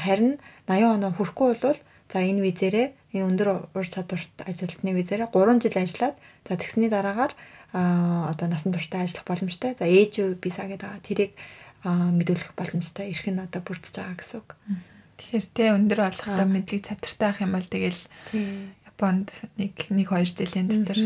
[0.03, 0.37] Харин
[0.67, 1.79] 80 оноо хүрэхгүй бол
[2.11, 7.33] за энэ визээрээ энэ өндөр ур чадварт ажилтны визээрээ 3 жил ажиллаад за тэгсний дараагаар
[7.73, 9.73] одоо насан туршдаа ажиллах боломжтой.
[9.79, 11.01] За ээж виза гэдэг байгаа.
[11.01, 11.31] Тэрийг
[11.83, 13.09] мэдүүлэх боломжтой.
[13.09, 14.49] Ирэх нь одоо бүрдэж байгаа гэсэн үг.
[15.17, 18.01] Тэгэхээр тэ өндөр болохтой мэдлэг чадвартай ах юм бол тэгэл
[18.89, 20.99] Японд нэг 1 2 жилийн дотор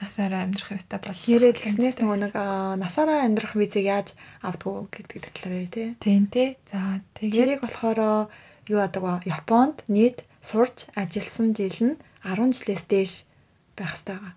[0.00, 1.16] насаараа амьдрах юутай бол.
[1.16, 2.34] Нэрээ тэгснээс нөгөө нэг
[2.82, 4.08] насаараа амьдрах визийг яаж
[4.42, 5.88] авдгуу гэдэг талаар тий.
[6.02, 6.58] Тийм тий.
[6.66, 8.28] За тэгээд тэрийг болохоор
[8.68, 13.12] юу адаг Японд нийт сурч ажилласан жил нь 10 жилээс дээш
[13.76, 14.34] байх хэрэгтэй байгаа.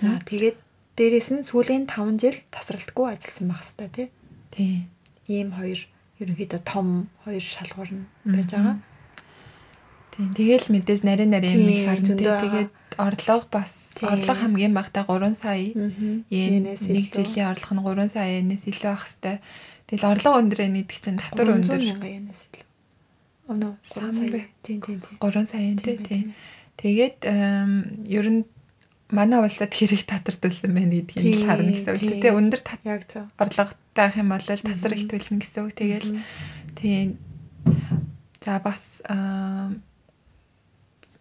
[0.00, 0.58] За тэгээд
[0.96, 4.08] дээрэс нь сүүлийн 5 жил тасралтгүй ажилласан байх хэрэгтэй тий.
[4.52, 4.74] Тий.
[5.26, 5.80] Ийм хоёр
[6.20, 8.76] ерөнхийдөө том хоёр шалгуур нь байж байгаа.
[10.16, 10.32] Тийм.
[10.32, 12.16] Тэгээл мэдээж нарийн нарийн юм их харна.
[12.16, 15.60] Тэгээд орлого бас орлого хамгийн багтаа 3 сая.
[16.32, 19.40] Йенээс 1 жилийн орлого нь 3 сая йенээс илүү байх хэвээр.
[19.86, 21.80] Тэгэл орлого өндөрөө нийтг чинь татвар өндөр.
[21.84, 22.64] 100 мянган янаас илүү.
[23.52, 24.48] Өнөө 3 сая.
[24.64, 25.16] Тийм тийм тийм.
[25.20, 26.32] 3 саяын тий.
[26.80, 27.18] Тэгээд
[28.08, 28.42] ер нь
[29.10, 32.32] манай улсад хэрэг татварлуулсан байна гэдгийг харна гэсэн үг тий.
[32.34, 33.30] Өндөр яг зөв.
[33.38, 35.72] Орлого байх юм бол татвар их төлнө гэсэн үг.
[35.78, 36.10] Тэгэл
[36.74, 37.14] тий.
[38.42, 39.02] За бас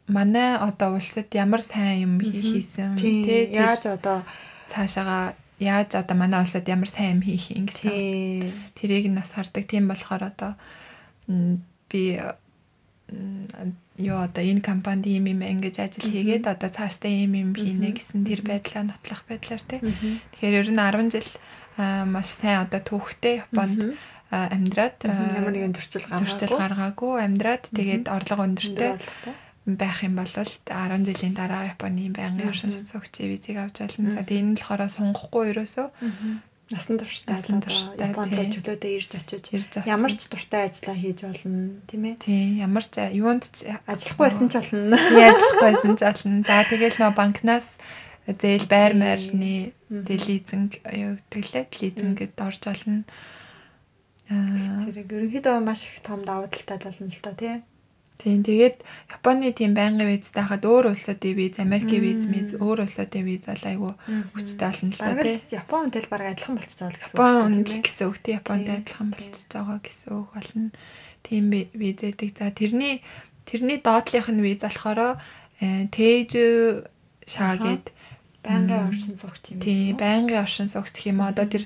[0.08, 3.54] манай одоо улсад ямар сайн юм хийсэн тий.
[3.54, 4.26] Яаж одоо
[4.70, 8.54] цаашаага яаж одоо манай улсад ямар сайн юм хийх юм гэсэн.
[8.74, 9.66] Тэрийг нь бас хардаг.
[9.70, 10.58] Тийм болохоор одоо
[11.90, 12.18] би
[13.98, 18.28] юу одоо энэ компанид ийм юм ингэж ажил хийгээд одоо цаашдаа ийм юм хийнэ гэсэн
[18.28, 19.80] тэр байдлаа нотлох байдлаар тий.
[20.36, 21.30] Тэгэхээр ер нь 10 жил
[22.12, 23.96] маш сайн одоо түүхтэй Японд
[24.32, 26.20] амьдраад ямар нэгэн зөрчил гаргаагүй.
[26.28, 28.92] зөрчил гаргаагүй амьдраад тэгээд орлого өндөртэй
[29.66, 34.12] байх юм бол 10 жилийн дараа Японы байнгын оршин суугчийн визийг авч болно.
[34.12, 35.88] За тэгээд энэ нь болохоор сунгахгүй ерөөсөө
[36.74, 39.46] насан турштай насан турштай Японд чөлөөдөө ирж очиж
[39.86, 42.16] ямар ч дуртай ажиллаа хийж болно тийм ээ.
[42.26, 43.46] Тийм ямар ч юунд
[43.86, 44.98] ажиллахгүй байсан ч болно.
[44.98, 46.42] Ажиллахгүй байсан ч болно.
[46.42, 47.78] За тэгэл нөө банкнаас
[48.26, 53.06] зээл байр майрны лизинг юу гэвэл лизингэд орж олно.
[54.34, 57.62] Аа зэрэг ерөнхийдөө маш их том давуу талтай болно л та тийм.
[58.16, 58.80] Тийм тэгээд
[59.12, 63.66] Японы тийм байнгын визтэй хахад өөр улсуудын виз, Америкийн виз, виз өөр улсуудын виз бол
[63.68, 63.94] айгүй
[64.32, 65.38] хүчтэй болно л да тий.
[65.52, 67.20] Япон үнэтэй баг адилхан болчихж байгаа гэсэн үг.
[67.20, 68.34] Япон үнэлэх гэсэн үг тий.
[68.40, 70.70] Японд адилхан болчихж байгаа гэсэн үг болно.
[71.28, 72.30] Тийм виз эдэг.
[72.40, 73.04] За тэрний
[73.44, 75.20] тэрний доотлих нь виз болохоор
[75.60, 76.32] тээж
[77.28, 77.86] шаагээд
[78.46, 79.60] байнгын оршин суугч юм.
[79.60, 81.66] Тий, байнгын оршин суугч гэх юм одоо тэр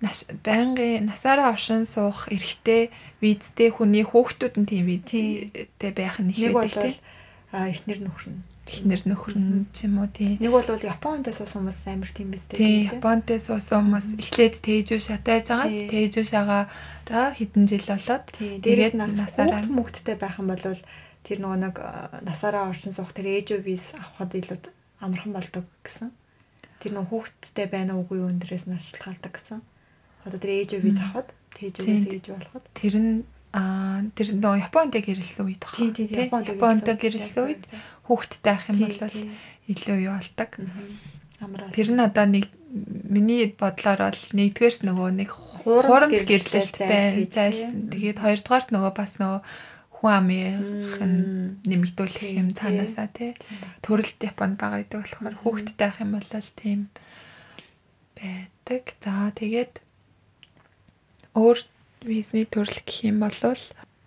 [0.00, 6.94] байнгын насаараа оршин суух эрхтэй визтэй хүний хүүхдүүд нь тийм визтэй байх нь их байдаг
[6.94, 11.66] тийм эхнэр нөхөр нь эхнэр нөхөр нь ч юм уу тийм нэг бол Японд суусан
[11.66, 17.28] хүмүүс амар тийм биз дээ тийм Японд суусан хүмүүс эхлээд тээжүү шатааж байгаа тээжүү шагаараа
[17.34, 20.62] хэдэн жил болоод тэгээд насаараа мөнгөдтэй байх юм бол
[21.26, 21.76] тэр нөгөө нэг
[22.22, 24.58] насаараа оршин суух тэр ээжүү виз авахд илүү
[25.02, 26.14] амархан болдог гэсэн.
[26.78, 29.58] Тэр нөгөө хүүхдтэй байна уугүй өндөрөөс нь ашиглалдаг гэсэн
[30.28, 32.64] одоо тэр ээж виз авахд тээжээс ээж болоход.
[32.76, 33.12] Тэр нь
[33.56, 35.74] а тэр нөө Японд гэрэлсэн үед баг.
[35.80, 37.64] Тийм тийм Японд гэрэлсэн үед.
[38.08, 39.16] хүүхдтэй ах юм бол
[39.68, 40.50] илүү юу болдог.
[41.72, 47.92] Тэр нь одоо нэг миний бодлоор бол нэгдүгээрт нөгөө нэг хурамч гэрлэлт байна зайлсан.
[47.92, 49.40] Тэгээд хоёрдугаарт нөгөө бас нөгөө
[49.98, 53.32] хүн амын нэмэгдүүлэх юм цаанаасаа тий.
[53.84, 56.80] Төрөлт Японд байгаа гэдэг болохоор хүүхдтэй ах юм бол тийм
[58.16, 58.82] байдаг.
[59.00, 59.72] За тэгээд
[61.38, 61.58] өөр
[62.02, 63.38] визний төрөл гэх юм бол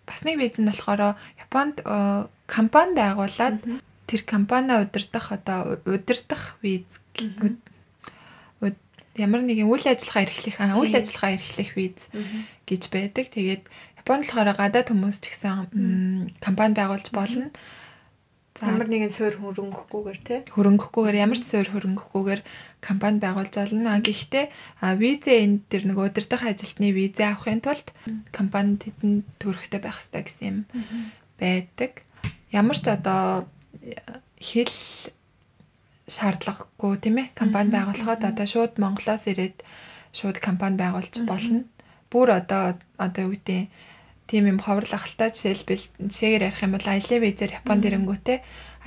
[0.05, 3.63] бас нэг виз нь болохоор Японд э, компани байгуулад
[4.07, 6.99] тэр компани удирдах одоо удирдах виз
[9.15, 12.07] ямар нэгэн үйл ажиллагаа эрхлэх үйл ажиллагаа эрхлэх виз
[12.63, 13.25] гэж байдаг.
[13.27, 13.63] Тэгээд
[13.99, 17.51] Японд болохоор гадаад хүмүүс ч гэсэн компани байгуулж болно.
[18.59, 22.41] Ямар нэгэн суурь хөрөнгөхгүйгээр тий хөрөнгөхгүйгээр ямар ч суурь хөрөнгөхгүйгээр
[22.83, 23.95] компани байгуулж олно.
[24.03, 24.45] Гэхдээ
[24.99, 27.87] визээ энэ төр нэг удирдах ажилтны визээ авахын тулд
[28.35, 30.57] компани тэдэнд төгрөгтэй байх хэрэгтэй гэсэн юм
[31.39, 32.03] байдаг.
[32.51, 33.47] Ямар ч одоо
[34.35, 34.75] хэл
[36.11, 39.63] шаардлагагүй тийм ээ компани байгуулахад одоо шууд Монголоос ирээд
[40.11, 41.63] шууд компани байгуулж болно.
[42.11, 43.71] Бүр одоо одоо юу гэдэг
[44.31, 48.37] тийм юм ховрол ахaltaа жишээлбэл жишээгээр ярих юм бол аялын визээр Японд ирэнгүүтээ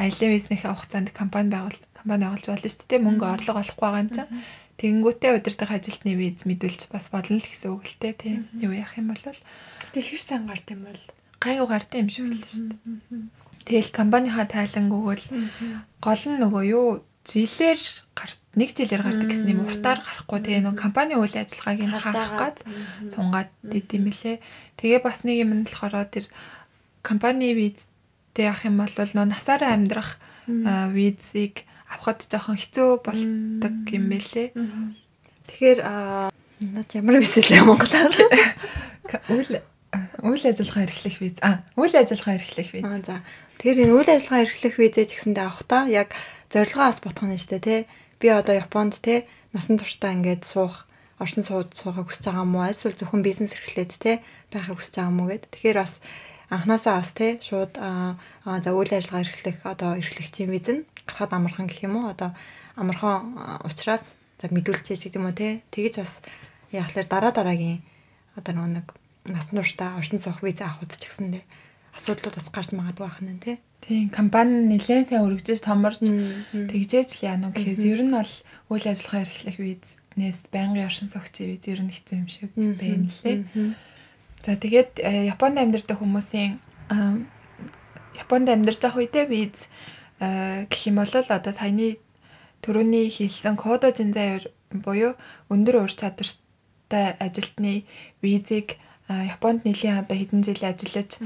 [0.00, 3.04] аялын визнийхээ хугацаанд компани байгуул компани байгуулж болно шүү дээ.
[3.04, 4.32] Мөнгө орлого олохгүй байгаа юм чинь.
[4.80, 8.40] Тэнгүүтээ удирдах ажилтны виз мэдүүлж бас болно л гэсэн үг л дээ тийм.
[8.56, 9.20] Юу яах юм бол.
[9.20, 11.02] Гэтэ хэр сайн гард юм бол?
[11.44, 13.68] Гайгүй гард юм шиг л шүү дээ.
[13.68, 15.28] Тэгэл компанийнхаа тайлангүйгэл
[16.00, 16.88] гол нь нөгөө юу
[17.24, 17.80] жилээр
[18.12, 22.32] гарт нэг жилээр гардаг гэсэн юм уртаар гарахгүй тэгээ нэг компани үйл ажиллагааг нь харах
[22.36, 22.56] гад
[23.08, 24.36] сунгаад идэм мэлээ.
[24.78, 26.28] Тэгээ бас нэг юм нь болохоор тэр
[27.02, 34.48] компани визтэй явах юм бол нөө насаараа амьдрах визийг авахд жоохон хэцүү болдог юм бэлээ.
[35.48, 35.78] Тэгэхээр
[36.60, 38.14] над ямар виз лээ Монголоор
[39.32, 39.60] үйл
[40.24, 41.38] үйл ажиллагаа эрхлэх виз.
[41.42, 42.84] А үйл ажиллагаа эрхлэх виз.
[43.04, 43.20] За.
[43.58, 46.16] Тэгэхээр энэ үйл ажиллагаа эрхлэх визээ ч гэсэндээ авахтаа яг
[46.54, 47.80] зорилгоос бодох нь штэ тий
[48.22, 50.86] би одоо Японд те насан туршдаа ингээд суух
[51.18, 54.22] оршин сууж суухыг хүсэж байгаа мó эсвэл зөвхөн бизнес эрхлээд те
[54.54, 55.50] байхыг хүсэж байгаа мó гэд.
[55.50, 55.98] Тэгэхээр бас
[56.54, 61.98] анханасаа бас те шууд за үйл ажиллагаа эрхлэх одоо эрхлэгчийн визэн гарахад амархан гэх юм
[61.98, 62.14] уу?
[62.14, 62.30] Одоо
[62.78, 63.34] амархан
[63.66, 65.66] ухраас за мэдүүлчихэж гэдэг юм уу те?
[65.74, 66.22] Тэгэж бас
[66.70, 67.82] яахлаар дараа дараагийн
[68.38, 68.86] одоо нэг
[69.26, 71.42] насан туршдаа оршин суух виз авахд ч гэсэндээ
[71.96, 73.56] асуудлууд бас гарч магадгүй байх нь тий.
[73.84, 76.00] Тийм компани нэлээд сайн өргөжж томорч
[76.52, 78.32] тэгжээж л яана гэхээс ер нь бол
[78.72, 83.44] үйл ажиллагаа эрхлэх визнес байнгын оршин суугчийн виз ер нь хэцүү юм шиг байна лээ.
[84.44, 86.60] За тэгээд э, Японд амьдардаг хүмүүсийн
[88.20, 89.68] Японд амьдарч байх үедээ виз
[90.20, 92.00] э, гэх юм бол одоо саяны
[92.64, 94.40] төрөний хэлсэн кодо зинзаа
[94.72, 95.16] буюу
[95.52, 97.84] өндөр ур чадвартай ажилтны
[98.24, 101.20] визийг Японд нэлийн одоо хэдэн жил ажиллаж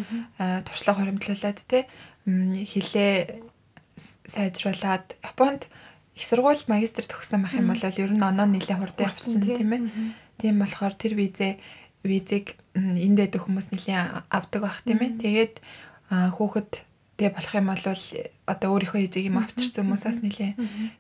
[0.67, 1.87] туршлага хуримтлуулад те
[2.27, 3.38] хилээ
[4.27, 5.71] сайжруулад Японд
[6.19, 9.83] их сургууль магистр төгссөн байх юм бол ер нь оноо нэлээ хурдан явчихсан тийм ээ.
[10.43, 10.59] Тийм.
[10.59, 11.62] Болохоор тэр визээ
[12.03, 15.14] визийг энд байдаг хүмүүс нэлээ авдаг байх тийм ээ.
[15.23, 15.55] Тэгээд
[16.11, 16.71] хүүхэд
[17.19, 17.85] тэгээ болох юм бол
[18.51, 20.53] одоо өөрийнхөө эзэг юм авчирсан хүмүүсээс нэлээ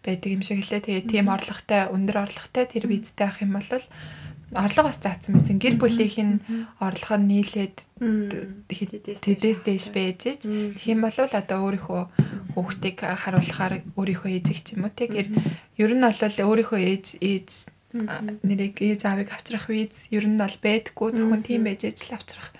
[0.06, 0.86] байдаг юм шиг лээ.
[0.86, 3.66] Тэгээд тийм орлоготой өндөр орлоготой тэр визтэй авах юм бол
[4.54, 5.58] орлого бас заасан байсан.
[5.60, 6.40] Гэр бүлийнх нь
[6.80, 7.76] орлого нь нийлээд
[9.22, 10.42] тэдээс дэш байж ич.
[10.88, 12.02] Юм бол одоо өөрийнхөө
[12.56, 15.28] хүүхдийг харуулахаар өөрийнхөө эзэг ч юм уу тэгэр
[15.76, 17.50] ер нь бол өөрийнхөө ээж ээж
[18.44, 21.08] нэрийг ээж аавыг авчрах виз ер нь бол байдаггүй.
[21.12, 22.52] Зөвхөн тийм байж л авчрах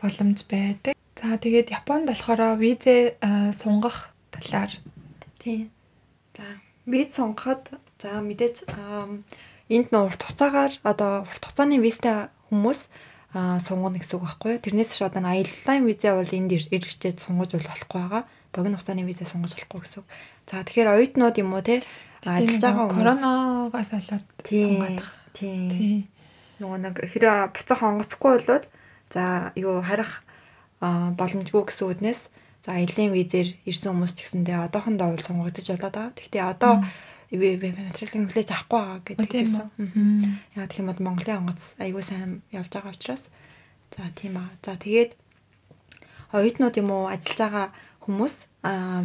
[0.00, 0.96] боломж байдаг.
[1.20, 3.20] За тэгээд Японд болохоор визээ
[3.52, 4.72] сунгах талаар.
[5.36, 5.68] Тийм.
[6.36, 6.44] За
[6.88, 7.68] виз сунгахад
[8.00, 8.64] за мэдээж
[9.70, 12.90] энд нөө урт хугацаагаар одоо урт хугацааны визтэй хүмүүс
[13.62, 14.58] сунгана гэсэн үг байхгүй?
[14.58, 18.26] Тэрнээс ч одоо аяллаа визээ бол энд иргэжтэй сунгаж болохгүй байгаа.
[18.50, 20.08] Богино хугацааны визээ сунгаж болохгүй гэсэн үг.
[20.50, 21.86] За тэгэхээр оюутнууд юм уу те
[22.26, 24.98] ажиллаж байгаа хүмүүс коронавигаас болоод сунгаад.
[25.38, 26.10] Тийм.
[26.58, 28.64] Нөгөө нэг хэрэг буцаа хонгоцгүй болоод
[29.14, 30.26] за юу харах
[30.82, 32.20] боломжгүй гэсэн үгнээс
[32.66, 36.18] за аялын визээр ирсэн хүмүүс ч гэсэндээ одоохондоо бол сунгагдаж болоод байгаа.
[36.18, 39.68] Гэхдээ одоо mm -hmm веб материалыг хүлээж авахгүй байгаа гэдэг хэлсэн.
[40.58, 43.30] Гэх юм бол Монголын онгоц айгүй сайн явж байгаа учраас
[43.94, 44.50] за тийм аа.
[44.66, 45.14] За тэгээд
[46.34, 47.66] оюутнууд юм уу ажиллаж байгаа
[48.02, 48.34] хүмүүс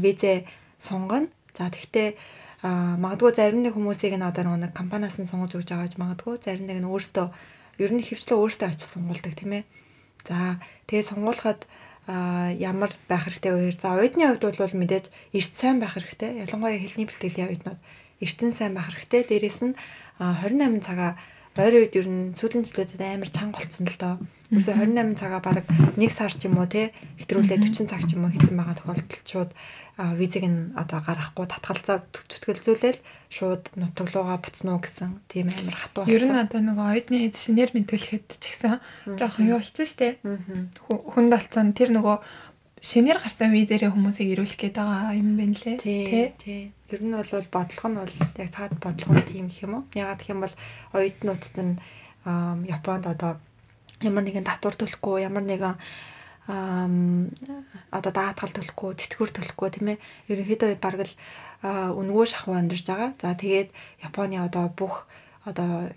[0.02, 0.50] визээ
[0.82, 1.30] сунгана.
[1.54, 2.18] За тэгтээ
[2.66, 6.66] магадгүй зарим нэг хүмүүсийг нь одоо нэг компаниас нь сунгаж өгч байгаа ч магадгүй зарим
[6.66, 7.28] нэг нь өөртөө
[7.78, 9.64] ер нь хөвчлөө өөртөө очиж сунгуулдаг тийм ээ.
[10.26, 10.58] За
[10.90, 11.62] тэгээд сунгуулахад
[12.06, 13.78] а ямар байх хэрэгтэй вэ?
[13.82, 16.42] За оюутны хувьд бол мэдээж эрт сайн байх хэрэгтэй.
[16.46, 17.80] Ялангуяа хэлний бэлтгэлийн оюутнууд
[18.22, 19.24] эртэн сайн байх хэрэгтэй.
[19.28, 19.74] Дээрээс нь
[20.20, 21.16] 28 цагаа
[21.56, 24.16] ойрын үед ер нь сүүлийн жилүүдэд амар чанга болцсон л доо.
[24.52, 25.64] Ерөөсө 28 цагаа баг
[25.96, 26.92] 1 сар ч юм уу те
[27.24, 29.52] хэтрүүлээ 40 цаг ч юм уу хийсэн байгаа тохиолдолд шууд
[30.20, 33.00] визийг нь одоо гаргахгүй татгалзаа зүтгэлзүүлэл
[33.32, 36.04] шууд нутглуугаа буцнаа гэсэн тийм амар хатуу.
[36.12, 38.84] Ер нь одоо нэг оюутны эд шинээр мэдүүлэхэд ч гэсэн
[39.16, 40.20] жоохон юу болцсон штэ.
[40.92, 42.20] Хүнд болцсон тэр нөгөө
[42.84, 45.80] шинээр гарсан визээрээ хүмүүсийг ирүүлэх гээд байгаа юм байна лээ.
[45.80, 46.75] Тий.
[46.94, 49.84] Ер нь бол бодлого нь бол яг цаад бодлого нь тийм гэх юм уу?
[49.98, 50.56] Ягаад гэх юм бол
[50.94, 51.82] оюутнууд чинь
[52.26, 53.42] Японд одоо
[54.02, 55.78] ямар нэгэн татвар төлөхгүй, ямар нэгэн
[57.90, 60.04] одоо даатгал төлөхгүй, тэтгэвэр төлөхгүй тийм ээ.
[60.30, 61.14] Ерөнхийдөө бараг л
[61.66, 63.18] үнгөө шахуу амьдарч байгаа.
[63.18, 63.70] За тэгээд
[64.06, 65.10] Японы одоо бүх
[65.42, 65.90] одоо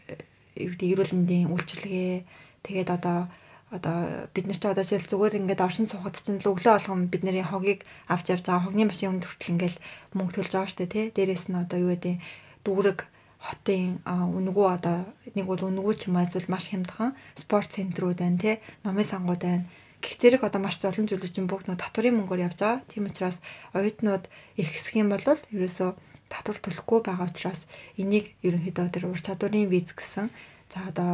[0.56, 2.24] юу гэдэг эрүүл мэндийн үйлчилгээ
[2.64, 3.28] тэгээд одоо
[3.70, 7.44] одоо бид нар ч одоо сэл зүгээр ингээд оршин суухад чинь л өглөө болгон бидний
[7.44, 9.76] хогийг авч явж байгаа хогны машин өмнө хүртэл ингээд
[10.16, 11.04] мөнгө төлж байгаа штэ тий.
[11.12, 12.16] Дээрээс нь одоо юу гэдэг
[12.64, 12.98] дүүрэг
[13.38, 14.96] хотын үнгүү одоо
[15.36, 18.56] нэг бол үнгүү ч юм эсвэл маш хямдхан спорт центрүүд байна тий.
[18.88, 19.68] Номын сангууд байна.
[20.00, 22.82] Гэх зэрэг одоо маш олон зүйлүүд чинь бүгд нөө татварын мөнгөөр явж байгаа.
[22.88, 23.38] Тийм учраас
[23.76, 25.90] оюутнууд их хэсэг юм бол ерөөсөө
[26.32, 27.68] татвар төлөхгүй байгаа учраас
[28.00, 30.32] энийг ерөнхийдөө тэр ур чадварын виз гэсэн
[30.72, 31.10] за одоо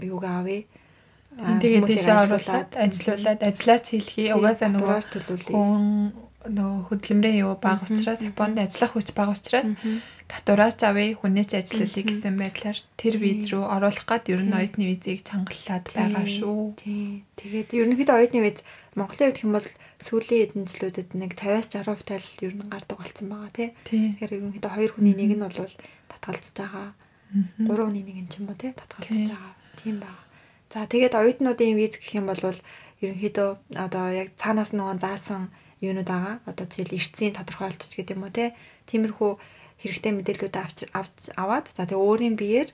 [0.00, 0.66] юуг аавь
[1.34, 4.30] Тэгээд тийшээ оруулаад ажилуулад ажиллаач хийлхий.
[4.30, 4.98] Угаасаа нөгөө
[5.50, 9.72] хүн нөгөө хөдөлмөрийн юу баг учраас Японд ажиллах хүч баг учраас
[10.28, 15.24] татвараас авъя хүнээс ажиллуулъя гэсэн байдлаар тэр виз рүү оруулах гад ер нь оюутны визийг
[15.24, 16.76] чангалаад байгаа шүү.
[16.76, 17.24] Тий.
[17.40, 18.60] Тэгээд ерөнхийдөө оюутны виз
[18.92, 19.68] Монголын хувьд хэм бол
[20.04, 23.68] сүүлийн эдэн жилүүдэд нэг 50-60% тал ер нь гардаг болсон байгаа тий.
[23.88, 25.72] Тэгэхээр ерөнхийдөө хоёр хүний нэг нь бол
[26.12, 26.88] татгалзаж байгаа.
[27.64, 29.52] Гурван хүний нэг нь ч юм уу тий татгалзаж байгаа.
[29.80, 30.23] Тийм байна.
[30.74, 32.42] За тэгээд оюутнуудын виз гэх юм бол
[32.98, 36.42] ерөнхийдөө одоо яг цаанаас нөгөө заасан юунууд байгаа.
[36.50, 38.58] Одоо жишээл эртсийн тодорхойлолтч гэдэг юм уу те.
[38.90, 39.30] Тиймэрхүү
[39.78, 42.68] хэрэгтэй мэдээллүүд авч аваад за тэгээ өөрийн биеэр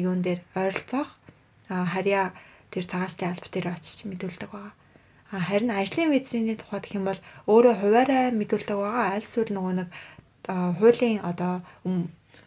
[0.00, 1.20] юун дээр ойролцоох
[1.68, 2.32] харьяа
[2.72, 4.72] тэр цагаачтай алба дээр очиж мэдүүлдэг байгаа.
[5.28, 7.20] Харин ажлын визний тухайд гэх юм бол
[7.52, 9.12] өөрөө хуваарай мэдүүлдэг байгаа.
[9.12, 9.88] Аль эсвэл нөгөө нэг
[10.48, 11.60] хуулийн одоо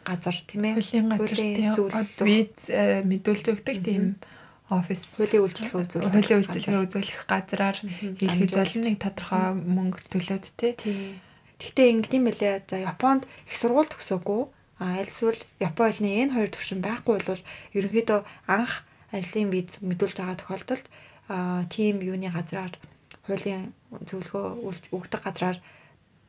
[0.01, 0.75] газар тийм ээ.
[0.81, 1.71] Хуулийн газар тийм
[2.25, 4.17] виз э, мэдүүлж өгдөг тийм
[4.73, 5.01] офис.
[5.21, 10.73] Хуулийн үйлчлэгээ үзүүлэх хуулийн үйлчлэгээ үзүүлэх газраар хийлгэж болно нэг тодорхой мөнгө төлөөд тий.
[11.61, 12.55] Гэхдээ ингэдэм байлээ.
[12.67, 14.41] За Японд их сургууль төгсөөгүй.
[14.81, 17.41] А альсвал Японы хэлний энэ хоёр төвшин байхгүй бол
[17.77, 18.83] ерөнхийдөө анх
[19.13, 20.85] ажлын виз мэдүүлж байгаа тохиолдолд
[21.29, 22.73] а тийм юуны газраар
[23.29, 23.71] хуулийн
[24.09, 24.45] зөвлөгөө
[24.91, 25.57] өгдөг газраар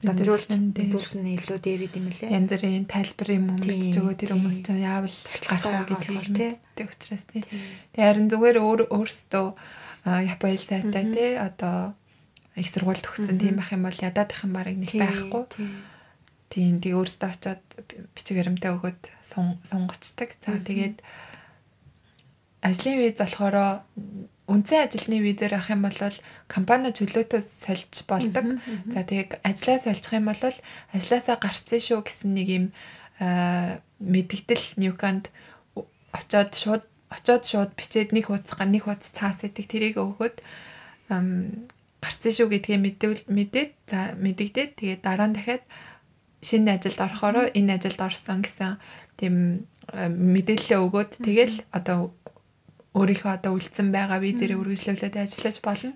[0.05, 2.31] дамжуулж дүүлсэн нь илүү дээр идэм лээ.
[2.31, 5.17] Янз бүрийн тайлбар юм өмөрч өгөө тэр хүмүүс чинь яавал
[5.49, 7.43] гарах уу гэдгийг мэддэг учраас тий.
[7.97, 9.47] Тэгээ харин зүгээр өөр өөрсдөө
[10.05, 11.97] Японы сайтай тий одоо
[12.61, 15.45] их сургууль төгссөн тийм байх юм бол ядаад их юм барыг нэг байхгүй.
[16.53, 17.63] Тийм тэг өөрсдөө очиод
[18.13, 20.37] бичиг баримтаа өгөөд сунгацдаг.
[20.45, 21.01] За тэгээд
[22.61, 23.83] ажлын виз болохоор
[24.45, 25.97] үндсэн ажилтны визээр авах юм бол
[26.49, 28.61] компани чөлөөтөө сольж болдог.
[28.93, 30.43] За тэгээд ажлаа сольчих юм бол
[30.93, 32.67] ажилласаа гарцсан шүү гэсэн нэг юм
[34.05, 35.33] мэдгдэл Ньюканд
[36.13, 40.37] очоод шууд очоод шууд бичээд нэг хуудас нэг хуудас цаас идэг тэрийг өгөөд
[41.09, 42.79] гарцсан шүү гэдгээ
[43.33, 45.65] мэдээд за мэдэгдээд тэгээд дараа нь дахиад
[46.45, 48.77] шинэ ажилд орохороо энэ ажилд орсон гэсэн
[49.17, 52.13] тийм мэдээлэл өгөөд тэгэл одоо
[52.95, 55.93] өөрийнхөө одоо үлдсэн байгаа визээр үргэлжлүүлээд ажиллаж болно.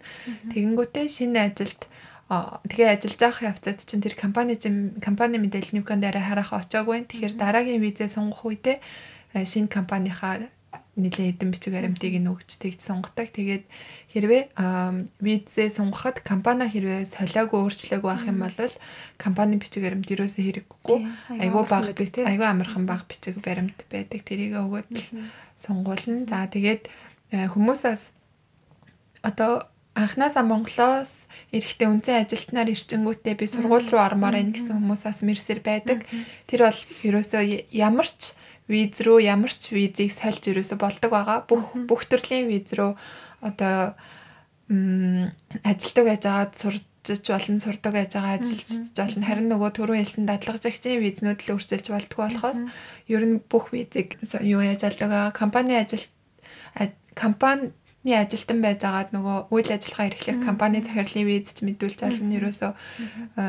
[0.51, 1.81] Тэгэнгүүтээ шинэ ажилд
[2.29, 4.59] тэгээ ажиллаж авах явцад чинь тэр компани
[5.01, 7.07] компани мэдээлэл нүүкэн дээр харах очоогүй.
[7.07, 8.83] Тэгэхээр дараагийн визээ сонгох үедээ
[9.47, 10.51] шинэ компанийхаа
[10.99, 13.31] нэлээд эдэн бичиг баримтыг нөгч тэгж сонгодог.
[13.31, 13.65] Тэгээд
[14.11, 14.43] хэрвээ
[15.23, 18.75] визээ сонгоход компани хэрвээ солиагүй өөрчлөөгүй байх юм бол
[19.17, 20.99] компани бичиг баримт ерөөсөө хэрэггүй.
[21.39, 24.27] Айгүй баг айгүй амархан баг бичиг баримт байдаг.
[24.27, 24.91] Тэрийг өгөөд
[25.55, 26.27] сонгуулна.
[26.27, 26.91] За тэгээд
[27.31, 28.11] э, хүмүүсээс
[29.23, 35.61] одоо анхнаасаа Монголоос эрэхтэй үнцэн ажилтнаар ирчингүүтээ би сургууль руу ормоор байна гэсэн хүмүүсээс мэрсэр
[35.63, 36.07] байдаг.
[36.47, 37.43] Тэр бол ерөөсөө
[37.75, 41.49] ямар ч виз рүү ямар ч визийг сольж ирээсө болдог байгаа.
[41.49, 42.93] Бүх бүх төрлийн виз рүү
[43.41, 43.97] одоо
[45.65, 46.85] ажилтдаг байж байгаа сурж
[47.33, 49.25] болно сурдаг байж байгаа ажиллаж болно.
[49.25, 52.61] Харин нөгөө түрүү хэлсэн дадлагжигчийн визнүүд л өөрчилж болтгоо болохоос
[53.09, 56.05] ер нь бүх визийг юу яаж алдаг компани ажил
[57.17, 62.73] компани компани ажилтан байжгаад нөгөө үйл ажиллагаа эрхлэх компани захирлын виз ч мэдүүлж олно ерөөсөө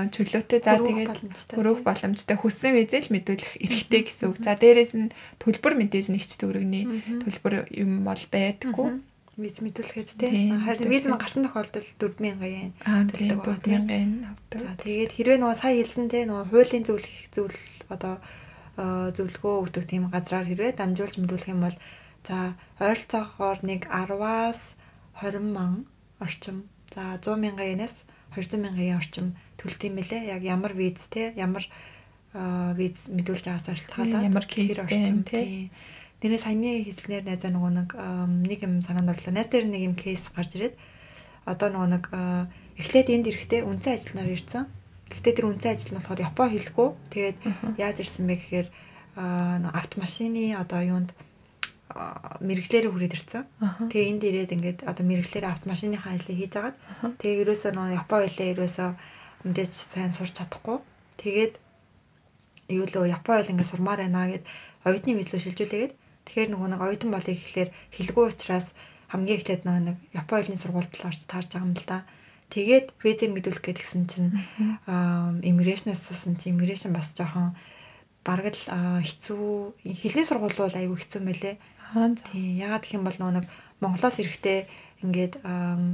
[0.09, 0.59] чөлөөтэй.
[0.65, 2.35] За тэгээд хөрөөх боломжтой.
[2.35, 4.41] Хүссэн визэл мэдүүлэх эрхтэй гэсэн үг.
[4.41, 6.83] За дээрэс нь төлбөр мэдээж нэгч төгрөгний
[7.23, 9.05] төлбөр юм бол байдаггүй.
[9.39, 10.59] Виз мэдүүлэхэд тийм.
[10.65, 12.73] Харин виз нь гарсан тохиолдолд 4000 yen
[13.13, 14.59] тийм 4000 yen авдаг.
[14.59, 17.55] За тэгээд хэрвээ нөгөө сая хэлсэн те нөгөө хуулийн зөвлөх зөвл
[17.87, 18.19] одоо
[19.15, 21.77] зөвлөгөө өгдөг тийм газраар хэрвээ дамжуулж мэдүүлэх юм бол
[22.29, 24.77] За ойролцоогоор нэг 10-аас
[25.17, 25.89] 20 мянган
[26.21, 26.69] орчим.
[26.93, 28.05] За 100 мянган янаас
[28.37, 30.29] 200 мянган yen орчим төлт юм лээ.
[30.29, 31.65] Яг ямар виз те ямар
[32.77, 35.73] виз мэдүүлж байгаас шалтгаалаад ямар кейс орчим те.
[36.21, 37.89] Тэрнээ саяны хэлснээр найзаа нөгөө нэг
[38.45, 39.33] нэг юм санаанд орлоо.
[39.33, 40.77] Найз дээр нэг юм кейс гарч ирээд
[41.49, 42.05] одоо нөгөө нэг
[42.77, 44.69] эхлээд энд ирэхдээ үнцэн ажилтнаар ирсэн.
[45.09, 46.89] Гэхдээ тэр үнцэн ажил нь болохоор Япон хэлгүй.
[47.09, 47.37] Тэгээд
[47.81, 48.67] яаж ирсэн бэ гэхээр
[49.17, 51.09] автомашины одоо юунд
[51.89, 53.43] мэрэгчлэрээ хүрээд ирсэн.
[53.89, 56.77] Тэгээ энд ирээд ингээд одоо мэрэгчлэрээ автомашиныхаа ажлыг хийж агаад
[57.17, 58.89] тэгээ ерөөсөө нөө Япон хэлээ ерөөсөө
[59.49, 60.77] мэдээж сайн сурч чадахгүй.
[61.17, 61.53] Тэгээд
[62.69, 64.45] юу лөө Япон хэл ингээд сурмаар байна гэд
[64.85, 65.93] оюутны мэдлэг шилжүүлээгээд
[66.29, 68.77] тэгэхээр нөгөө нэг оюутан болыг ихлээр хэлгүй учраас
[69.09, 72.05] хамгийн эхлээд нөгөө нэг Япон хэлний сургуульд л орж таарж байгаа юм л да.
[72.53, 74.29] Тэгээд визээ мэдүүлэх гээд гисэн чинь
[75.45, 77.57] иммиграшнаас суусан чинь иммиграшн бас жоохон
[78.25, 78.63] бараг л
[79.01, 81.55] хэцүү хэлний сургууль бол айгүй хэцүү мэлээ.
[81.95, 83.45] Аа тийм ягаад гэх юм бол нөгөө нэг
[83.81, 84.59] Монголоос ирэхдээ
[85.03, 85.33] ингээд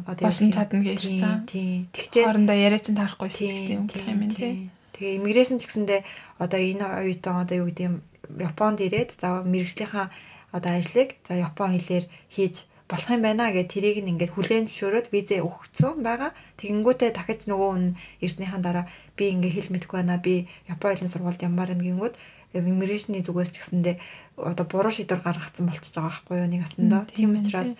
[0.10, 1.45] одоо болон цадна гэж хэлсэн.
[1.45, 1.88] Тийм.
[1.93, 4.73] Тэгтээ хоорондоо яриа чинь таарахгүй гэсэн юм гэх юм тий.
[4.97, 6.01] Тэгээ иммиграшн гэсэндээ
[6.41, 10.10] одоо энэ оюутан одоо юу гэдэг юм Японд ирээд за мэрэгжлийнхаа
[10.49, 15.08] одоо ажлыг за Япон хэлээр хийж болох юм байна гэд тэрийг нь ингээд хүлээн зөвшөөрөөд
[15.13, 16.34] визээ өгсөн байгаа.
[16.58, 17.86] Тэгэнгүүтээ дахиж нөгөө хүн
[18.25, 20.17] ирснийхэн дараа би ингээд хэл мэдэхгүй байна.
[20.17, 22.15] Би Япон хэлний сургуульд ямаар нэг гингүүд
[22.55, 23.95] иммиграшны зүгээс ч гэсэндээ
[24.38, 26.50] одоо буруу шийдвэр гаргацсан болчихж байгаа байхгүй юу?
[26.52, 27.04] Нэг асандаа.
[27.12, 27.71] Тийм учраас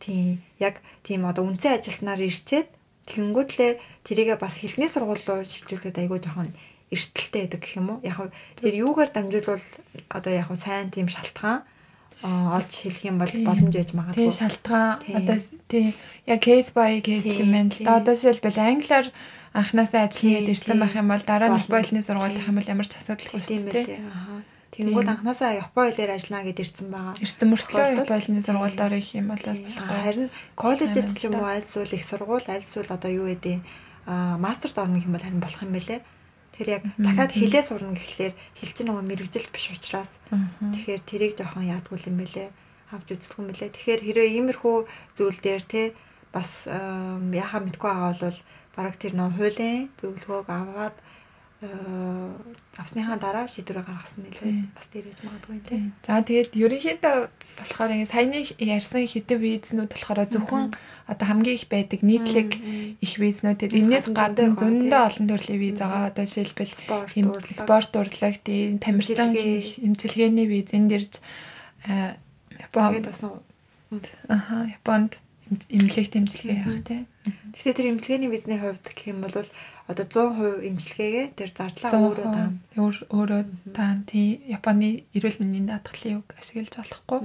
[0.00, 0.40] тийм.
[0.58, 2.68] яг тийм одоо үнцэн ажилтнаар ирчээд
[3.08, 3.72] тэгэнгүүтлээ
[4.04, 6.52] тэрийгээ бас хэлний сургууль руу шилжүүлэхэд айгүй жоохон
[6.92, 7.98] эртэлтэй байдаг гэх юм уу.
[8.04, 9.64] Яг тэр юугаар дамжуулбал
[10.08, 11.64] одоо яг сайн тийм шалтгаан
[12.22, 14.26] олж хэлэх юм бол боломж байж магадгүй.
[14.26, 14.98] Тийм шалтгаан.
[15.14, 15.36] Одоо
[15.70, 15.94] тийм
[16.26, 18.00] яг case by case юм байна л да.
[18.02, 19.06] Одоо жишээлбэл англиар
[19.54, 23.40] анханасаа ажиллаад ирсэн байх юм бол дараа нь Японы сургуулийнх юм бол ямар ч асуудалгүй
[23.40, 24.02] шүү дээ.
[24.78, 27.18] Тэнгүүд анханасаа Япон хэлээр ажиллана гэд ирсэн байгаа.
[27.18, 32.06] Ирсэн мөртлөө Японы сургуульд орох юм бол харин коллежид ч юм уу аль эсвэл их
[32.06, 33.58] сургууль аль эсвэл одоо юу гэдэг
[34.06, 36.00] аа мастерд орно гэх юм бол харин болох юм байлээ.
[36.54, 41.66] Тэр яг дахиад хэлээ сурна гэхлээр хэл чинь нөгөө мэрэгжил биш учраас тэгэхээр тэрийг жоохон
[41.66, 42.48] яадгүй юм байлээ.
[42.94, 43.74] Авч үзэх юм байлээ.
[43.74, 44.76] Тэгэхээр хэрвээ иймэрхүү
[45.18, 45.82] зүйл дээр те
[46.30, 48.38] бас яхаа мэдгүй байгаа бол
[48.78, 50.96] бараг тэр нөө хуулийн зөвлөгөөг аваад
[51.58, 54.70] авсныхаа дараа шийдвэрээ гаргасан нэлээ.
[54.78, 55.90] Бас дээрэж магадгүй тийм.
[56.06, 57.16] За тэгээд ерөнхийдөө
[57.58, 60.70] болохоор ингэ саяны ярьсан хэдэн визнүүд болохоор зөвхөн
[61.10, 62.50] одоо хамгийн их байдаг нийтлэг
[63.02, 66.14] их визнүүд тэгээд энэс гадна зөндөө олон төрлийн виз байгаа.
[66.14, 66.74] Одоо жишээлбэл
[67.50, 69.34] спорт урлаг, тийм тамирчин
[69.82, 70.46] эмчилгээний.
[70.46, 71.12] виз энэ дэрж
[72.54, 73.42] Японд бас нөө
[74.30, 75.18] аха Японд
[75.74, 77.10] эмнэлэг тэмцэлгээ явах тийм.
[77.54, 82.58] Тэгэхээр тэр эмнэлгээний визний хувьд гэх юм бол одоо 100% эмчилгээгээ тэр зардлаа өөрөө таана.
[82.76, 84.04] Өөр өөрөө таана.
[84.04, 87.20] Тий Японы эрүүл мэндийн даатгалын үг ашиглаж болохгүй.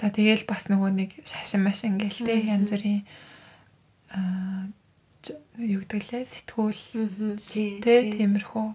[0.00, 3.02] За тэгээл бас нөгөө нэг шашин машин гээл тий янз бүрийн
[4.14, 4.72] аа
[5.60, 6.82] юу гэдэг лээ сэтгүүл.
[7.36, 8.66] Тий тиймэрхүү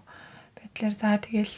[0.60, 0.94] байдлаар.
[0.94, 1.56] За тэгээл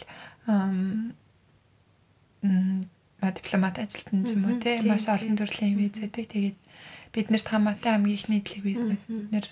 [3.20, 6.59] ма дипломат ажилтан ч юм уу тий маш олон төрлийн визэдэг тэгээд
[7.17, 9.47] биднэрт хамаатай хамгийн их нийтлэг визнүүд нэр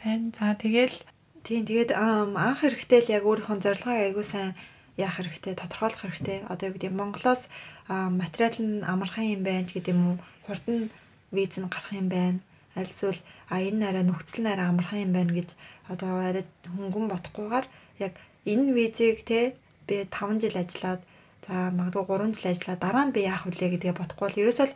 [0.00, 0.32] байна.
[0.32, 0.96] За тэгэл
[1.44, 4.56] тийм тэгээд анх хэрэгтэй л яг өөрийнхөө зорилгоо айгуу сайн
[4.96, 6.48] яах хэрэгтэй, тодорхойлох хэрэгтэй.
[6.48, 7.46] Одоо юу гэдэг Монголоос
[7.88, 10.16] материал нь амархан юм байна ч гэдэг юм уу,
[10.48, 10.90] хурд нь
[11.30, 12.40] виз нь гарах юм байна.
[12.74, 13.20] Аль эсвэл
[13.52, 15.54] а энэ арай нөхцөл нь арай амархан юм байна гэж
[15.92, 17.66] одоо арай хөнгөн бодохгүйгээр
[18.02, 18.12] яг
[18.48, 19.54] энэ визийг те
[19.86, 21.00] би 5 жил ажиллаад
[21.46, 24.68] за магадгүй 3 жил ажиллаад дараа нь би яах вүлээ гэдгээ бодохгүй бол ерөөсөө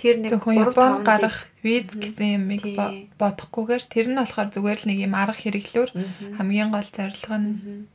[0.00, 2.64] тэр нэг 3 5 гарах виз гэсэн юмыг
[3.20, 5.90] бодохгүйгээр тэр нь болохоор зүгээр л нэг юм арга хэрэглүүр
[6.40, 7.50] хамгийн гол зорилго нь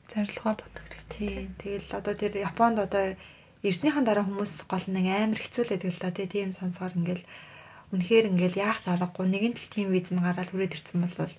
[0.06, 1.50] зорилгоо бодох хэрэгтэй.
[1.58, 3.18] Тэгэл одоо тэр Японд одоо
[3.66, 7.26] ирснийхэн дараа хүмүүс гол нэг амар хэцүүлээд л да тийм сонсоор ингээл
[7.90, 11.34] үнэхээр ингээл яах заргагүй нэгэн тал тийм виз нь гараад хүрээд ирсэн бол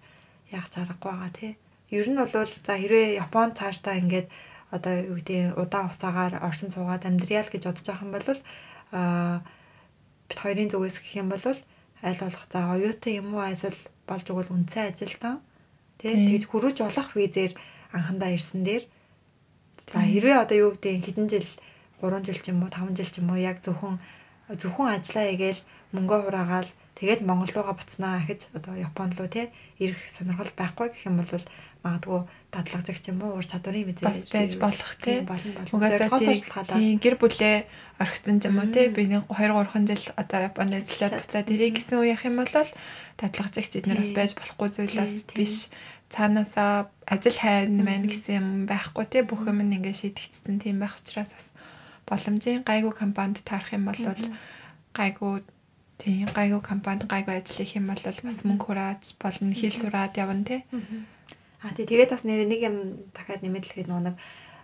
[0.50, 1.52] яах заргагүй байгаа тий.
[1.94, 4.26] Ер нь бол за хэрвээ Японд цаашдаа ингээд
[4.74, 8.26] одоо юу гэдэг удаан хугацаагаар орсон суугаад амьдрал гэж бодож байгаа юм бол
[8.90, 9.46] аа
[10.28, 14.54] бит хоёрын зүгээс гэх юм бол аль болох за оюутан юм уу айсал болж өгвөл
[14.54, 15.36] үнцэн ажил таа.
[15.98, 17.52] Тэ тэгж хөрөж болох визээр
[17.92, 18.84] анхандаа ирсэн дээр.
[19.92, 21.48] За хэрвээ одоо юу гэдэг хэдэн жил
[22.02, 23.96] 3 жил ч юм уу 5 жил ч юм уу яг зөвхөн
[24.50, 25.62] зөвхөн ажиллаа хийгээл
[25.94, 31.04] мөнгө хураагаал тэгээд Монгол руугаа буцнаа гэж одоо Японд руу тий ирэх сонирхол байхгүй гэх
[31.04, 31.44] юм бол
[31.84, 32.20] магадгүй
[32.50, 35.22] дадлагч юм уу ур чадварын мэдээ бас байж болох тий
[35.76, 36.08] угаасаа
[36.72, 37.56] тий гэр бүлээ
[38.00, 41.52] орхисон юм уу тий би нэг 2 3 жил одоо Японд ажиллаад буцаад.
[41.52, 42.48] ирэх гэсэн үе явах юм бол
[43.20, 45.70] дадлагч эднэр бас байж болохгүй зүйлээс биш.
[46.06, 51.34] Цаанаасаа ажил хайрн маань гэсэн юм байхгүй тий бүх юм ингээ шийдэгдсэн тийм байх учраас
[51.34, 51.48] бас
[52.06, 53.98] боломжийн гайгүй компанид таарах юм бол
[54.94, 55.42] гайгүй
[55.98, 60.44] тийм гайгүй компанид гайгүй ажил хийх юм бол бас мөнгө хурааж болно хэл сураад явна
[60.44, 60.60] тий
[61.62, 62.76] А тий тэгээд бас нэр нэг юм
[63.16, 64.16] дахиад нэмэт хэлэхэд нөгөө нэг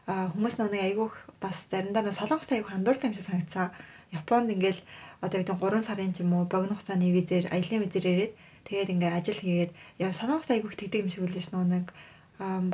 [0.07, 3.75] хүмүүс нөгөө нэг айгүйх бас заримдаа нөгөө солонгос айгүйх андууртай юм шиг санагдсан.
[4.13, 4.81] Японд ингээл
[5.25, 8.33] одоо яг 3 сарын ч юм уу богино хугацааны визээр аялын визээр ирээд
[8.69, 9.73] тэгээд ингээ ажил хийгээд
[10.05, 11.87] яа солонгос айгүйх тэгдэг юм шиг үлээж нөгөө нэг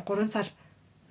[0.02, 0.48] 3 сар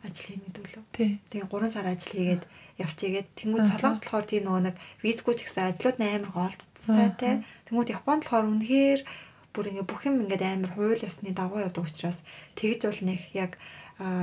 [0.03, 0.85] ажил хийнэ гэдэг лөө.
[1.31, 2.43] Тэгээд 3 сар ажил хийгээд
[2.77, 7.33] явчихгээд тэнгууд солонгос болохоор тийм нөгөө нэг визгүй ч гэсэн ажлууд амар голдцсан тий.
[7.65, 9.01] Тэнгууд Японд болохоор үнэхээр
[9.53, 12.21] бүр ингээ бүх юм ингээд амар хууль ясны дагуу явдаг учраас
[12.53, 13.51] тэгж бол нэг яг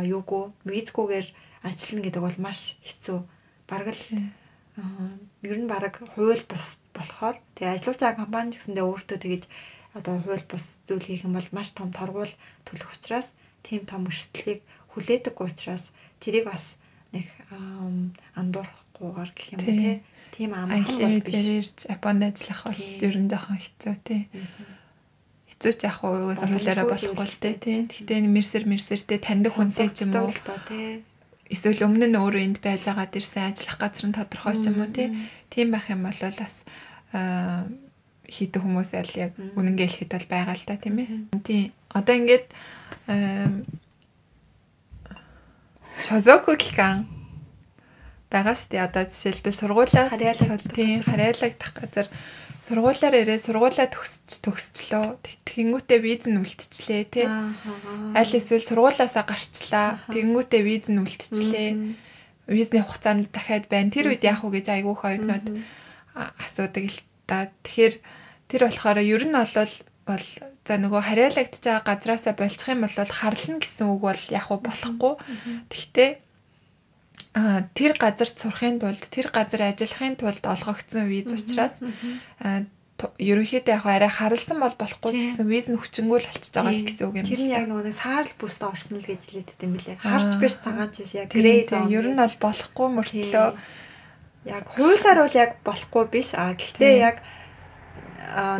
[0.06, 1.28] юугүй визгүйгээр
[1.66, 3.18] ажиллана гэдэг бол маш хэцүү.
[3.66, 4.04] Бараг л
[5.42, 9.44] ер нь бараг хууль бус болохоор тэгээ ажиллаж байгаа компани ч гэсэндээ өөртөө тэгж
[9.98, 12.30] одоо хууль бус зүйл хийх юм бол маш том торгуул
[12.66, 13.34] төлөх учраас
[13.66, 14.62] тийм том өрсөлдөлийг
[14.94, 15.90] хүлээдэг учраас
[16.22, 16.78] тэрийг бас
[17.14, 17.26] нэг
[18.34, 20.02] андуурахгүйгээр гэх юм те
[20.34, 21.70] тийм амархан бол биш.
[21.86, 24.22] Японд ажиллах бол ер нь жоохон хэцүү тий.
[25.54, 27.54] Хэцүү ч яг угаасаа хуулиараа болохгүй л тий.
[27.86, 30.34] Гэхдээ мэрсэр мэрсэртэй таньдаг хүнтэй ч юм уу.
[31.46, 34.90] эсвэл өмнө нь өөрөө энд байж байгаад ирсэн ажиллах газар нь тодорхой ч юм уу
[34.90, 35.08] тий.
[35.52, 36.66] Тийм байх юм бол бас
[38.26, 41.08] хийдэг хүмүүс аль яг үнэнгээ хэлэхэд бол байгаа л да тийм ээ.
[41.46, 41.70] Тийм.
[41.94, 42.46] Одоо ингээд
[45.98, 47.06] Шозоку гихан
[48.34, 48.86] байгаа шүү дээ.
[48.86, 50.18] Одоо жишээлбэл сургуулиас
[50.74, 52.08] тийм харьяалагдах газар
[52.64, 55.22] сургуулаар ирээ сургуулаа төгсч төгсчлөө.
[55.46, 57.26] Тэгэнгүүтээ виз нь үлдчихлээ тий.
[57.30, 60.02] Аль эсвэл сургуулаасаа гарчлаа.
[60.10, 61.70] Тэгэнгүүтээ виз нь үлдчихлээ.
[62.50, 63.94] Визний хугацаанд дахиад байна.
[63.94, 65.46] Тэр үед яах вэ гэж айгүйх оюутнууд
[66.16, 67.54] асуудаг л та.
[67.62, 67.94] Тэгэхээр
[68.50, 69.72] тэр болохоор ер нь бол
[70.08, 70.26] бол
[70.64, 75.14] за нөгөө харьяалагдж байгаа газраасаа болчих юм бол харлна гэсэн үг бол яг болохгүй.
[75.68, 76.10] Тэгтээ
[77.34, 81.82] а тэр газарт сурахын тулд тэр газар ажиллахын тулд олгогдсон виз учраас
[83.18, 87.16] ерөнхийдөө яг арай харалсан бол болохгүй гэсэн виз нь хүчингүйл болчихж байгаа л гэсэн үг
[87.18, 87.26] юм.
[87.26, 89.98] Тэр нь яг нөгөө саарл бүст орсон л гэж хэлээд байт юм билээ.
[89.98, 93.48] Харж биш цагаан ч биш яг грей ер нь бол болохгүй мөртлөө.
[94.46, 96.28] Яг хуулиар бол яг болохгүй биш.
[96.38, 97.18] А гэхдээ яг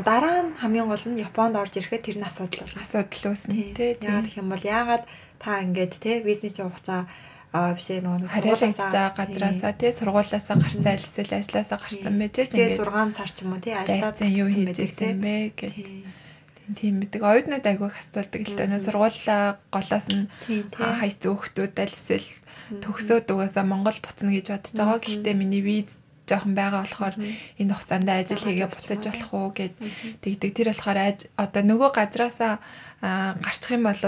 [0.04, 2.68] дараа нь хамгийн гол нь Японд орж ирэхэд тэр нь асуудал.
[2.76, 3.74] Асуудал үүснэ.
[3.74, 3.96] Тий.
[4.00, 5.04] Яагаад гэх юм бол яагаад
[5.40, 7.08] та ингээд тий визний чинь хугацаа
[7.54, 13.14] аа биш нөгөө сургуулиасаа газраасаа тий сургуулиасаа гарсан аль эсвэл ажилласаа гарсан байж ингээд 6
[13.14, 15.76] сар ч юм уу тий ажилласан юу хийжсэн бэ гэдэг
[16.72, 17.20] тийм мэддэг.
[17.20, 18.80] Оюутнууд айгүйх асуудаг л дээ.
[18.80, 20.26] Сургуулаа голоос нь
[20.80, 22.28] хайц өөхтүүд аль эсвэл
[22.80, 24.98] төгсөөд угаасаа Монгол буцна гэж бодож байгаа.
[25.04, 27.14] Гэхдээ миний виз жоохон байгаа болохоор
[27.60, 29.74] энэ хугацаанд ажил хийгээ буцаж болох уу гэд
[30.24, 30.50] тэгдэг.
[30.56, 30.98] Тэр болохоор
[31.36, 32.60] одоо нөгөө газраасаа
[33.44, 34.00] гарчих юм бол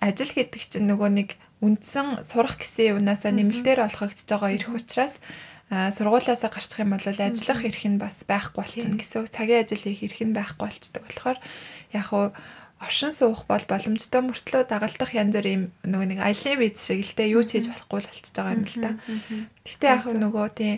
[0.00, 1.28] ажил гэдэг чинь нөгөө нэг
[1.64, 5.24] үндсэн сурах гэсэн юунаасаа нэмэлтээр олгогдож байгаа ирэх учраас
[5.72, 9.26] сургуулиасаа гарчих юм бол ажиллах эрх нь бас байхгүй болчихно гэсэн.
[9.32, 11.02] Цагийн ажил хийх эрх нь байхгүй болчдөг.
[11.08, 11.38] Тэгэхээр
[11.96, 12.30] яг уу
[12.78, 17.24] оршин суух бол боломжтой мөртлөө дагалдах янз бүрийн нөгөө нэг аялын виз шиг л те
[17.32, 18.90] юу ч хийж болохгүй л болчихж байгаа юм л та.
[19.64, 20.76] Гэтэ яг нөгөө тийм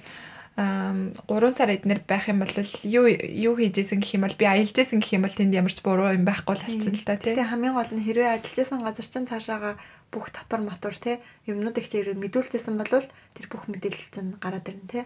[0.59, 2.51] 3 сар эднэр байх юм бол
[2.83, 6.11] юу юу хийжсэн гэх юм бол би аялжсэн гэх юм бол тэнд ямар ч буруу
[6.11, 7.39] юм байхгүй л болчихсон л та тий.
[7.39, 9.79] Тэгээ хамгийн гол нь хэрвээ ажиллажсэн газар чинь цаашаага
[10.11, 15.05] бүх татвар матур тий юмнуудыг чи мэдүүлжсэн бол тэр бүх мэдээлэл чинь гараад ирнэ тий.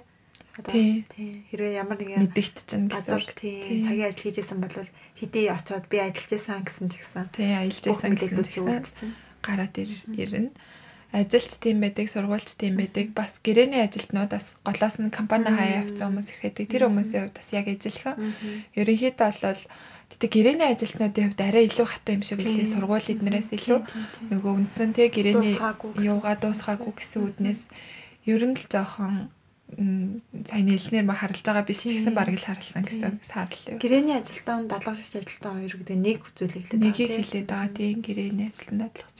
[1.13, 1.45] Тий.
[1.53, 4.89] хэрвээ ямар нэгэн мэдэгдчихэн гэсэн тий цагийн ажил хийжсэн бол
[5.21, 9.13] хэдий очоод би ажиллажсэн гэсэн ч гэсэн тий аялжсэн гэсэн ч гэсэн
[9.45, 10.49] гараад ирнэ
[11.13, 13.13] ажилч тийм байдаг, сургуульч тийм байдаг.
[13.13, 16.67] Бас гэрээний ажилтнуудаас голоос нь компани хаяа авсан хүмүүс их байдаг.
[16.73, 18.17] Тэр хүмүүсийн хувьд бас яг ажиллах.
[18.73, 19.61] Ерөнхийдөө бол
[20.13, 23.81] Гэтэ гэрээний ажилтнуудын хувьд арай илүү хатуу юм шиг лээ сургууль эднэрээс илүү
[24.29, 25.57] нөгөө үндсэн те гэрээний
[26.05, 27.73] юугаа дуусгаагүй гэсэн үднээс
[28.29, 29.33] ер нь л жоохон
[29.73, 33.81] сайн хэлнээр ба харалж байгаа биш гэсэн бараг л харалсан гэсэн саарлаа.
[33.81, 36.93] Гэрээний ажилтан дадлагч ажилтан хоёр гэдэг нэг зүйлийг хэлээд байгаа.
[36.93, 39.17] Нэгийг хэлээд байгаа тийм гэрээний ажилтан дадлагч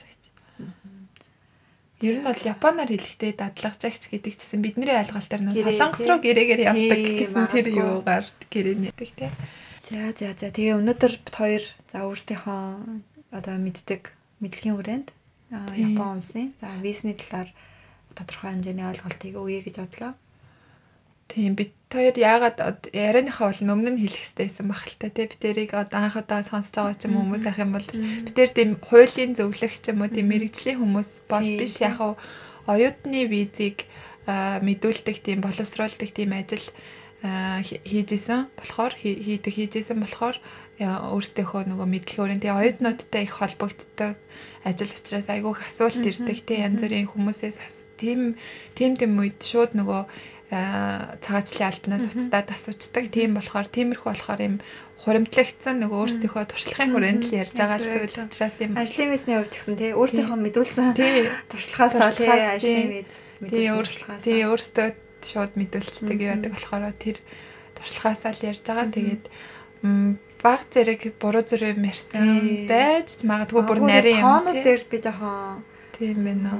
[2.03, 6.99] Ер нь бол японоор хэлэхдээ дадлагжагч гэдэг чинь бидний ойлголтоор нь солонгос руу гэрээгээр явдаг
[6.99, 9.31] гэсэн тэр юугаар гэрээ нээдэг тий.
[9.87, 12.61] За за за тэгээ өнөөдөр бит хоёр за өөрсдийнхөө
[13.31, 14.11] одоо мэддэг
[14.43, 15.07] мэдлэгийн хүрээнд
[15.53, 17.49] Япон улсын за визний талаар
[18.17, 20.11] тодорхой хэмжээний ойлголтыг өгье гэж бодлоо.
[21.27, 25.29] Тийм бид хоёр яагаад ярианыхаа бол өмнө нь хэлэх хэрэгтэйсэн баг л та тий.
[25.29, 27.89] Бид тэрийг одоо анх удаа сонсож байгаа ч юм хүмүүс ах юм бол
[28.25, 31.97] бид тэр тийм хуулийн зөвлөх ч юм уу тийм мэрэгжлийн хүмүүс бол биш яг
[32.65, 33.85] оюутны визийг
[34.27, 36.65] мэдүүлдэг тийм боловсруулдаг тийм ажил
[37.23, 40.37] хийжсэн болохоор хийдэг хийжсэн болохоор
[40.83, 44.19] өөрсдийнхөө нөгөө мэдлэгөөрийн тий оюутнуудтай их холбогддог
[44.67, 48.35] ажил учраас айгүйх асуулт ирдэг тий янз бүрийн хүмүүсээс тийм
[48.75, 50.03] тийм тийм үед шууд нөгөө
[50.51, 53.07] цагаачлалын албанаас уцтаад асуучдаг.
[53.09, 54.55] Тийм болохоор тиймэрхүү болохоор юм
[55.03, 58.77] хуримтлагдсан нөгөө өөрсдийнхөө туршлагын хүрээнд л ярьж байгаа зүйл учраас юм.
[58.77, 60.87] Ажлын визний хувьд гэсэн тий өөрсдийнхөө мэдүүлсэн
[61.51, 62.89] туршлагаасаа тий ажлын
[63.49, 64.87] өөрсдөө тий өөрсдөө
[65.23, 67.17] шууд мэдүүлцдэг яадаг болохоор тэр
[67.75, 68.87] туршлагаасаа л ярьж байгаа.
[68.91, 69.23] Тэгээд
[70.43, 74.27] баг зэрэг буруу зүрх юм ярьсан байж магадгүй бүр нарийн юм.
[74.27, 75.63] Тоонууд дээр би жоохон
[75.95, 76.59] тийм байна.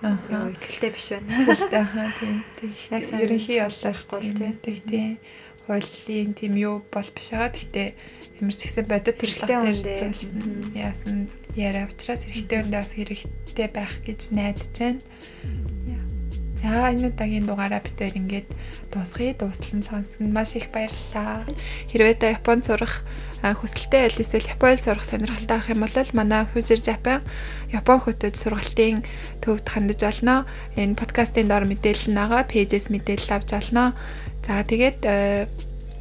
[0.00, 1.28] Аа ихтэй биш байна.
[1.52, 2.44] Ихтэй аа тийм.
[2.92, 4.56] Яг ерөнхий яллахгүй тийм.
[4.62, 5.18] Тийм.
[5.68, 7.52] Хуулийн тийм юу бол биш байгаа.
[7.52, 7.88] Гэхдээ
[8.40, 10.72] ямар ч гэсэн бодит дээр зүйлсэн.
[10.72, 15.02] Яасан яриа учраас эрэгтэй өндөө бас хэрэгтэй байх гэж найдаж байна.
[16.58, 18.48] За энэ удаагийн дугаараа хоёр ингээд
[18.90, 19.38] дуусгая.
[19.38, 21.46] Дуустал нь сонсон маш их баярлалаа.
[21.86, 23.06] Хэрвээ та Японд сурах
[23.42, 27.22] хүсэлтэй аль эсвэл Японд сурах сонирхолтой авах юм бол манай Future Japan
[27.70, 29.06] Япон хөтөж сургалтын
[29.38, 30.50] төвд хандаж болно.
[30.74, 32.42] Энэ подкастын доор мэдээлэл нь байгаа.
[32.50, 33.94] Пэйжээс мэдээлэл авч болно.
[34.42, 35.06] За тэгээд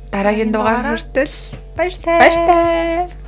[0.10, 1.36] дараагийн дугаар хүртэл
[1.78, 2.18] баяртай.
[2.18, 3.27] Баяртай.